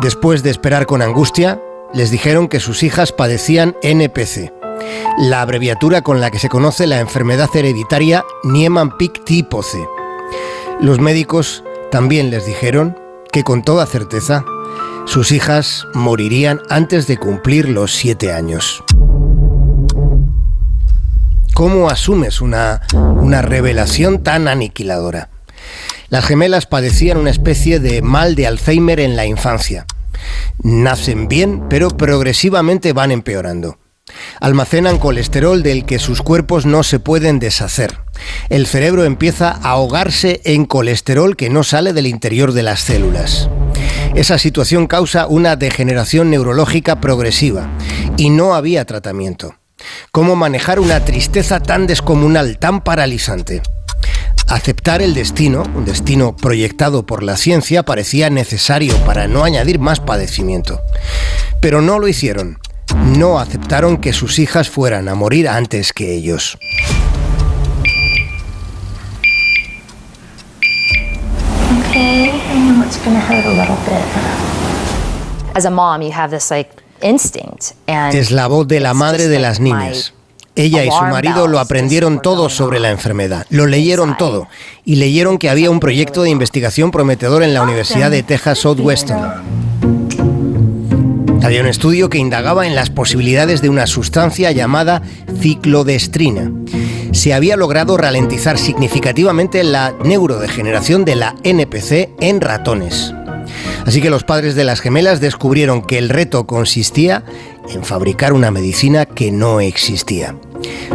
Después 0.00 0.42
de 0.42 0.50
esperar 0.50 0.86
con 0.86 1.02
angustia, 1.02 1.60
les 1.92 2.10
dijeron 2.10 2.48
que 2.48 2.60
sus 2.60 2.82
hijas 2.82 3.12
padecían 3.12 3.76
NPC, 3.82 4.52
la 5.18 5.42
abreviatura 5.42 6.02
con 6.02 6.20
la 6.20 6.30
que 6.30 6.38
se 6.38 6.48
conoce 6.48 6.86
la 6.86 7.00
enfermedad 7.00 7.48
hereditaria 7.54 8.24
Niemann-Pick 8.44 9.24
tipo 9.24 9.62
C. 9.62 9.78
Los 10.80 11.00
médicos 11.00 11.64
también 11.90 12.30
les 12.30 12.46
dijeron 12.46 12.96
que 13.32 13.42
con 13.42 13.62
toda 13.62 13.86
certeza 13.86 14.44
sus 15.04 15.32
hijas 15.32 15.86
morirían 15.94 16.60
antes 16.68 17.06
de 17.06 17.18
cumplir 17.18 17.68
los 17.68 17.92
siete 17.92 18.32
años. 18.32 18.84
¿Cómo 21.60 21.90
asumes 21.90 22.40
una, 22.40 22.80
una 22.94 23.42
revelación 23.42 24.22
tan 24.22 24.48
aniquiladora? 24.48 25.28
Las 26.08 26.24
gemelas 26.24 26.64
padecían 26.64 27.18
una 27.18 27.28
especie 27.28 27.80
de 27.80 28.00
mal 28.00 28.34
de 28.34 28.46
Alzheimer 28.46 28.98
en 28.98 29.14
la 29.14 29.26
infancia. 29.26 29.84
Nacen 30.62 31.28
bien, 31.28 31.68
pero 31.68 31.90
progresivamente 31.90 32.94
van 32.94 33.10
empeorando. 33.10 33.78
Almacenan 34.40 34.96
colesterol 34.96 35.62
del 35.62 35.84
que 35.84 35.98
sus 35.98 36.22
cuerpos 36.22 36.64
no 36.64 36.82
se 36.82 36.98
pueden 36.98 37.38
deshacer. 37.38 37.98
El 38.48 38.66
cerebro 38.66 39.04
empieza 39.04 39.50
a 39.50 39.72
ahogarse 39.72 40.40
en 40.46 40.64
colesterol 40.64 41.36
que 41.36 41.50
no 41.50 41.62
sale 41.62 41.92
del 41.92 42.06
interior 42.06 42.54
de 42.54 42.62
las 42.62 42.80
células. 42.80 43.50
Esa 44.14 44.38
situación 44.38 44.86
causa 44.86 45.26
una 45.26 45.56
degeneración 45.56 46.30
neurológica 46.30 47.02
progresiva 47.02 47.68
y 48.16 48.30
no 48.30 48.54
había 48.54 48.86
tratamiento. 48.86 49.59
¿Cómo 50.12 50.36
manejar 50.36 50.80
una 50.80 51.04
tristeza 51.04 51.60
tan 51.60 51.86
descomunal, 51.86 52.58
tan 52.58 52.82
paralizante? 52.82 53.62
Aceptar 54.48 55.00
el 55.00 55.14
destino, 55.14 55.62
un 55.76 55.84
destino 55.84 56.36
proyectado 56.36 57.06
por 57.06 57.22
la 57.22 57.36
ciencia, 57.36 57.84
parecía 57.84 58.30
necesario 58.30 58.96
para 59.06 59.28
no 59.28 59.44
añadir 59.44 59.78
más 59.78 60.00
padecimiento. 60.00 60.80
Pero 61.60 61.80
no 61.82 62.00
lo 62.00 62.08
hicieron. 62.08 62.58
No 63.16 63.38
aceptaron 63.38 63.98
que 63.98 64.12
sus 64.12 64.40
hijas 64.40 64.68
fueran 64.68 65.08
a 65.08 65.14
morir 65.14 65.48
antes 65.48 65.92
que 65.92 66.12
ellos. 66.14 66.58
Okay, 71.88 72.30
I 72.30 72.58
know 72.58 72.84
it's 72.84 72.98
gonna 73.04 73.20
hurt 73.20 73.46
a 73.46 73.50
little 73.50 73.76
bit. 73.86 74.04
As 75.54 75.64
a 75.64 75.70
mom, 75.70 76.02
you 76.02 76.12
have 76.12 76.30
this 76.30 76.50
like 76.50 76.79
Es 78.12 78.30
la 78.30 78.46
voz 78.46 78.68
de 78.68 78.80
la 78.80 78.94
madre 78.94 79.28
de 79.28 79.38
las 79.38 79.60
niñas. 79.60 80.14
Ella 80.56 80.84
y 80.84 80.90
su 80.90 81.02
marido 81.04 81.46
lo 81.46 81.58
aprendieron 81.58 82.20
todo 82.20 82.48
sobre 82.50 82.80
la 82.80 82.90
enfermedad, 82.90 83.46
lo 83.50 83.66
leyeron 83.66 84.16
todo 84.16 84.48
y 84.84 84.96
leyeron 84.96 85.38
que 85.38 85.48
había 85.48 85.70
un 85.70 85.80
proyecto 85.80 86.22
de 86.22 86.30
investigación 86.30 86.90
prometedor 86.90 87.42
en 87.42 87.54
la 87.54 87.62
Universidad 87.62 88.10
de 88.10 88.22
Texas 88.22 88.58
Southwestern. 88.58 89.42
Había 91.42 91.62
un 91.62 91.68
estudio 91.68 92.10
que 92.10 92.18
indagaba 92.18 92.66
en 92.66 92.74
las 92.74 92.90
posibilidades 92.90 93.62
de 93.62 93.70
una 93.70 93.86
sustancia 93.86 94.52
llamada 94.52 95.02
ciclodestrina. 95.40 96.52
Se 97.12 97.32
había 97.32 97.56
logrado 97.56 97.96
ralentizar 97.96 98.58
significativamente 98.58 99.64
la 99.64 99.94
neurodegeneración 100.04 101.04
de 101.04 101.16
la 101.16 101.36
NPC 101.42 102.10
en 102.20 102.40
ratones. 102.40 103.14
Así 103.86 104.00
que 104.00 104.10
los 104.10 104.24
padres 104.24 104.54
de 104.54 104.64
las 104.64 104.80
gemelas 104.80 105.20
descubrieron 105.20 105.82
que 105.82 105.98
el 105.98 106.08
reto 106.08 106.46
consistía 106.46 107.24
en 107.68 107.84
fabricar 107.84 108.32
una 108.32 108.50
medicina 108.50 109.06
que 109.06 109.30
no 109.30 109.60
existía. 109.60 110.34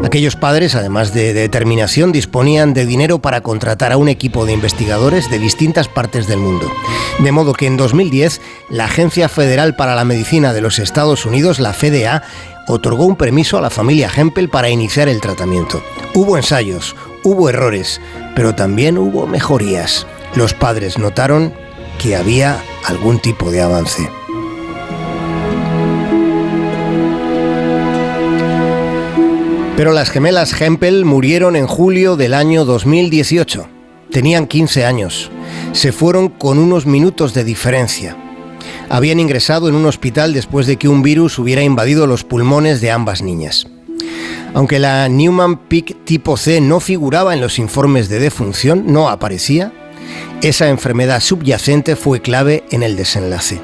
Aquellos 0.03 0.35
padres, 0.35 0.75
además 0.75 1.13
de 1.13 1.33
determinación, 1.33 2.11
disponían 2.11 2.73
de 2.73 2.85
dinero 2.85 3.19
para 3.19 3.41
contratar 3.41 3.91
a 3.91 3.97
un 3.97 4.09
equipo 4.09 4.45
de 4.45 4.53
investigadores 4.53 5.29
de 5.31 5.39
distintas 5.39 5.87
partes 5.87 6.27
del 6.27 6.39
mundo. 6.39 6.71
De 7.19 7.31
modo 7.31 7.53
que 7.53 7.65
en 7.65 7.77
2010, 7.77 8.41
la 8.69 8.85
Agencia 8.85 9.29
Federal 9.29 9.75
para 9.75 9.95
la 9.95 10.05
Medicina 10.05 10.53
de 10.53 10.61
los 10.61 10.79
Estados 10.79 11.25
Unidos, 11.25 11.59
la 11.59 11.73
FDA, 11.73 12.23
otorgó 12.67 13.05
un 13.05 13.15
permiso 13.15 13.57
a 13.57 13.61
la 13.61 13.69
familia 13.69 14.11
Hempel 14.15 14.49
para 14.49 14.69
iniciar 14.69 15.07
el 15.07 15.21
tratamiento. 15.21 15.83
Hubo 16.13 16.37
ensayos, 16.37 16.95
hubo 17.23 17.49
errores, 17.49 18.01
pero 18.35 18.55
también 18.55 18.97
hubo 18.97 19.27
mejorías. 19.27 20.05
Los 20.35 20.53
padres 20.53 20.97
notaron 20.97 21.53
que 22.01 22.15
había 22.15 22.63
algún 22.85 23.19
tipo 23.19 23.51
de 23.51 23.61
avance. 23.61 24.09
Pero 29.77 29.91
las 29.91 30.09
gemelas 30.09 30.59
Hempel 30.61 31.03
murieron 31.03 31.57
en 31.57 31.67
julio 31.67 32.15
del 32.15 32.33
año 32.33 32.63
2018. 32.63 33.67
Tenían 34.09 34.47
15 34.47 34.85
años. 34.85 35.29
Se 35.73 35.91
fueron 35.91 36.29
con 36.29 36.59
unos 36.59 36.85
minutos 36.85 37.33
de 37.33 37.43
diferencia. 37.43 38.15
Habían 38.89 39.19
ingresado 39.19 39.67
en 39.67 39.75
un 39.75 39.85
hospital 39.85 40.33
después 40.33 40.65
de 40.67 40.77
que 40.77 40.87
un 40.87 41.01
virus 41.01 41.37
hubiera 41.39 41.61
invadido 41.61 42.07
los 42.07 42.23
pulmones 42.23 42.79
de 42.79 42.91
ambas 42.91 43.21
niñas. 43.21 43.67
Aunque 44.53 44.79
la 44.79 45.09
Newman 45.09 45.57
Peak 45.67 46.05
tipo 46.05 46.37
C 46.37 46.61
no 46.61 46.79
figuraba 46.79 47.33
en 47.33 47.41
los 47.41 47.59
informes 47.59 48.07
de 48.07 48.19
defunción, 48.19 48.85
no 48.87 49.09
aparecía, 49.09 49.73
esa 50.41 50.69
enfermedad 50.69 51.21
subyacente 51.21 51.95
fue 51.95 52.21
clave 52.21 52.63
en 52.71 52.83
el 52.83 52.95
desenlace. 52.95 53.59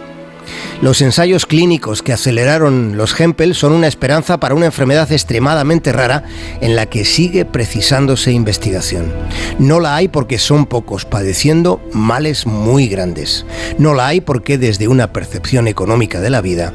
Los 0.82 1.02
ensayos 1.02 1.46
clínicos 1.46 2.02
que 2.02 2.14
aceleraron 2.14 2.98
los 2.98 3.20
Hempel 3.20 3.54
son 3.54 3.74
una 3.74 3.88
esperanza 3.88 4.40
para 4.40 4.56
una 4.56 4.66
enfermedad 4.66 5.12
extremadamente 5.12 5.92
rara 5.92 6.24
en 6.60 6.76
la 6.76 6.88
que 6.88 7.06
sigue 7.06 7.46
precisándose 7.46 8.32
investigación. 8.32 9.14
No 9.60 9.80
la 9.80 9.96
hay 9.96 10.08
porque 10.08 10.40
son 10.40 10.66
pocos 10.66 11.06
padeciendo 11.06 11.82
males 11.94 12.48
muy 12.48 12.88
grandes. 12.88 13.46
No 13.78 13.94
la 13.94 14.08
hay 14.08 14.22
porque 14.22 14.58
desde 14.58 14.88
una 14.88 15.14
percepción 15.14 15.68
económica 15.68 16.20
de 16.20 16.32
la 16.32 16.42
vida 16.42 16.74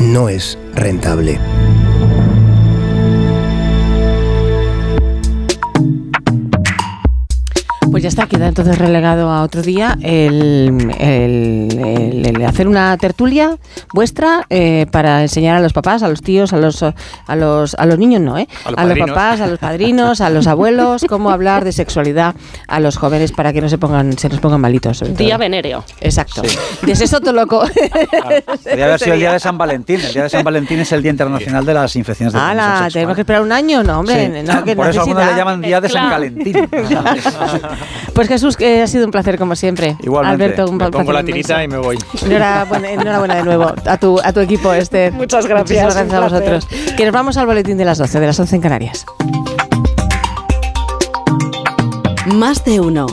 no 0.00 0.28
es 0.28 0.58
rentable. 0.74 1.38
Ya 8.06 8.08
está, 8.08 8.26
queda 8.28 8.46
entonces 8.46 8.78
relegado 8.78 9.30
a 9.30 9.42
otro 9.42 9.62
día 9.62 9.98
el, 10.00 10.94
el- 11.00 11.76
el- 11.76 12.26
el 12.36 12.44
hacer 12.44 12.68
una 12.68 12.96
tertulia 12.98 13.56
vuestra 13.92 14.46
eh, 14.48 14.86
para 14.92 15.22
enseñar 15.22 15.56
a 15.56 15.60
los 15.60 15.72
papás, 15.72 16.04
a 16.04 16.08
los 16.08 16.22
tíos, 16.22 16.52
a 16.52 16.56
los 16.58 16.84
a 16.84 16.94
los 17.36 17.74
a 17.74 17.84
los 17.84 17.98
niños 17.98 18.20
no, 18.20 18.38
¿eh? 18.38 18.46
A 18.76 18.84
los 18.84 18.96
papás, 18.96 19.40
a 19.40 19.48
los 19.48 19.58
padrinos, 19.58 20.20
a 20.20 20.30
los 20.30 20.46
abuelos, 20.46 21.04
cómo 21.08 21.30
hablar 21.30 21.64
de 21.64 21.72
sexualidad 21.72 22.36
a 22.68 22.78
los 22.78 22.96
jóvenes 22.96 23.32
para 23.32 23.52
que 23.52 23.60
no 23.60 23.68
se 23.68 23.76
pongan 23.76 24.16
se 24.16 24.28
nos 24.28 24.38
pongan 24.38 24.60
malitos. 24.60 25.02
Día 25.16 25.36
venéreo. 25.36 25.84
Exacto. 26.00 26.42
De 26.82 26.92
eso 26.92 27.18
todo 27.20 27.32
loco. 27.32 27.64
Podría 28.62 28.84
haber 28.86 29.00
sido 29.00 29.14
el 29.14 29.20
día 29.20 29.32
de 29.32 29.40
San 29.40 29.58
Valentín. 29.58 30.00
El 30.00 30.12
día 30.12 30.22
de 30.22 30.28
San 30.30 30.44
Valentín 30.44 30.78
es 30.78 30.92
el 30.92 31.02
Día 31.02 31.10
Internacional 31.10 31.66
de 31.66 31.74
las 31.74 31.96
Infecciones 31.96 32.32
de 32.32 32.38
sexual. 32.38 32.92
Tenemos 32.92 33.14
que 33.16 33.20
esperar 33.22 33.42
un 33.42 33.50
año, 33.50 33.82
no, 33.82 33.98
hombre. 34.00 34.26
Sí. 34.26 34.42
no, 34.46 34.62
que 34.62 34.76
Por 34.76 34.88
eso 34.90 35.00
algunos 35.00 35.18
necesidad. 35.24 35.30
le 35.32 35.36
llaman 35.38 35.60
Día 35.60 35.80
de 35.80 35.88
San 35.88 36.10
Valentín. 36.10 36.68
Pues 38.14 38.28
Jesús, 38.28 38.56
que 38.56 38.82
ha 38.82 38.86
sido 38.86 39.04
un 39.04 39.10
placer 39.10 39.38
como 39.38 39.56
siempre. 39.56 39.96
Igualmente. 40.02 40.44
Alberto, 40.44 40.70
un 40.70 40.76
me 40.76 40.90
pongo 40.90 41.12
la 41.12 41.20
inmenso. 41.20 41.34
tirita 41.36 41.64
y 41.64 41.68
me 41.68 41.78
voy. 41.78 41.98
Enhorabuena, 42.24 42.90
enhorabuena 42.90 43.34
de 43.36 43.42
nuevo 43.44 43.72
a 43.84 43.96
tu, 43.98 44.18
a 44.22 44.32
tu 44.32 44.40
equipo, 44.40 44.72
Esther. 44.72 45.12
Muchas 45.12 45.46
gracias, 45.46 45.68
Muchísimas 45.84 45.94
gracias 45.94 46.14
a 46.14 46.20
vosotros. 46.20 46.68
Que 46.96 47.04
nos 47.04 47.12
vamos 47.12 47.36
al 47.36 47.46
boletín 47.46 47.76
de 47.78 47.84
las 47.84 47.98
12, 47.98 48.20
de 48.20 48.26
las 48.26 48.38
11 48.40 48.56
en 48.56 48.62
Canarias. 48.62 49.06
Más 52.26 52.64
de 52.64 52.80
uno. 52.80 53.06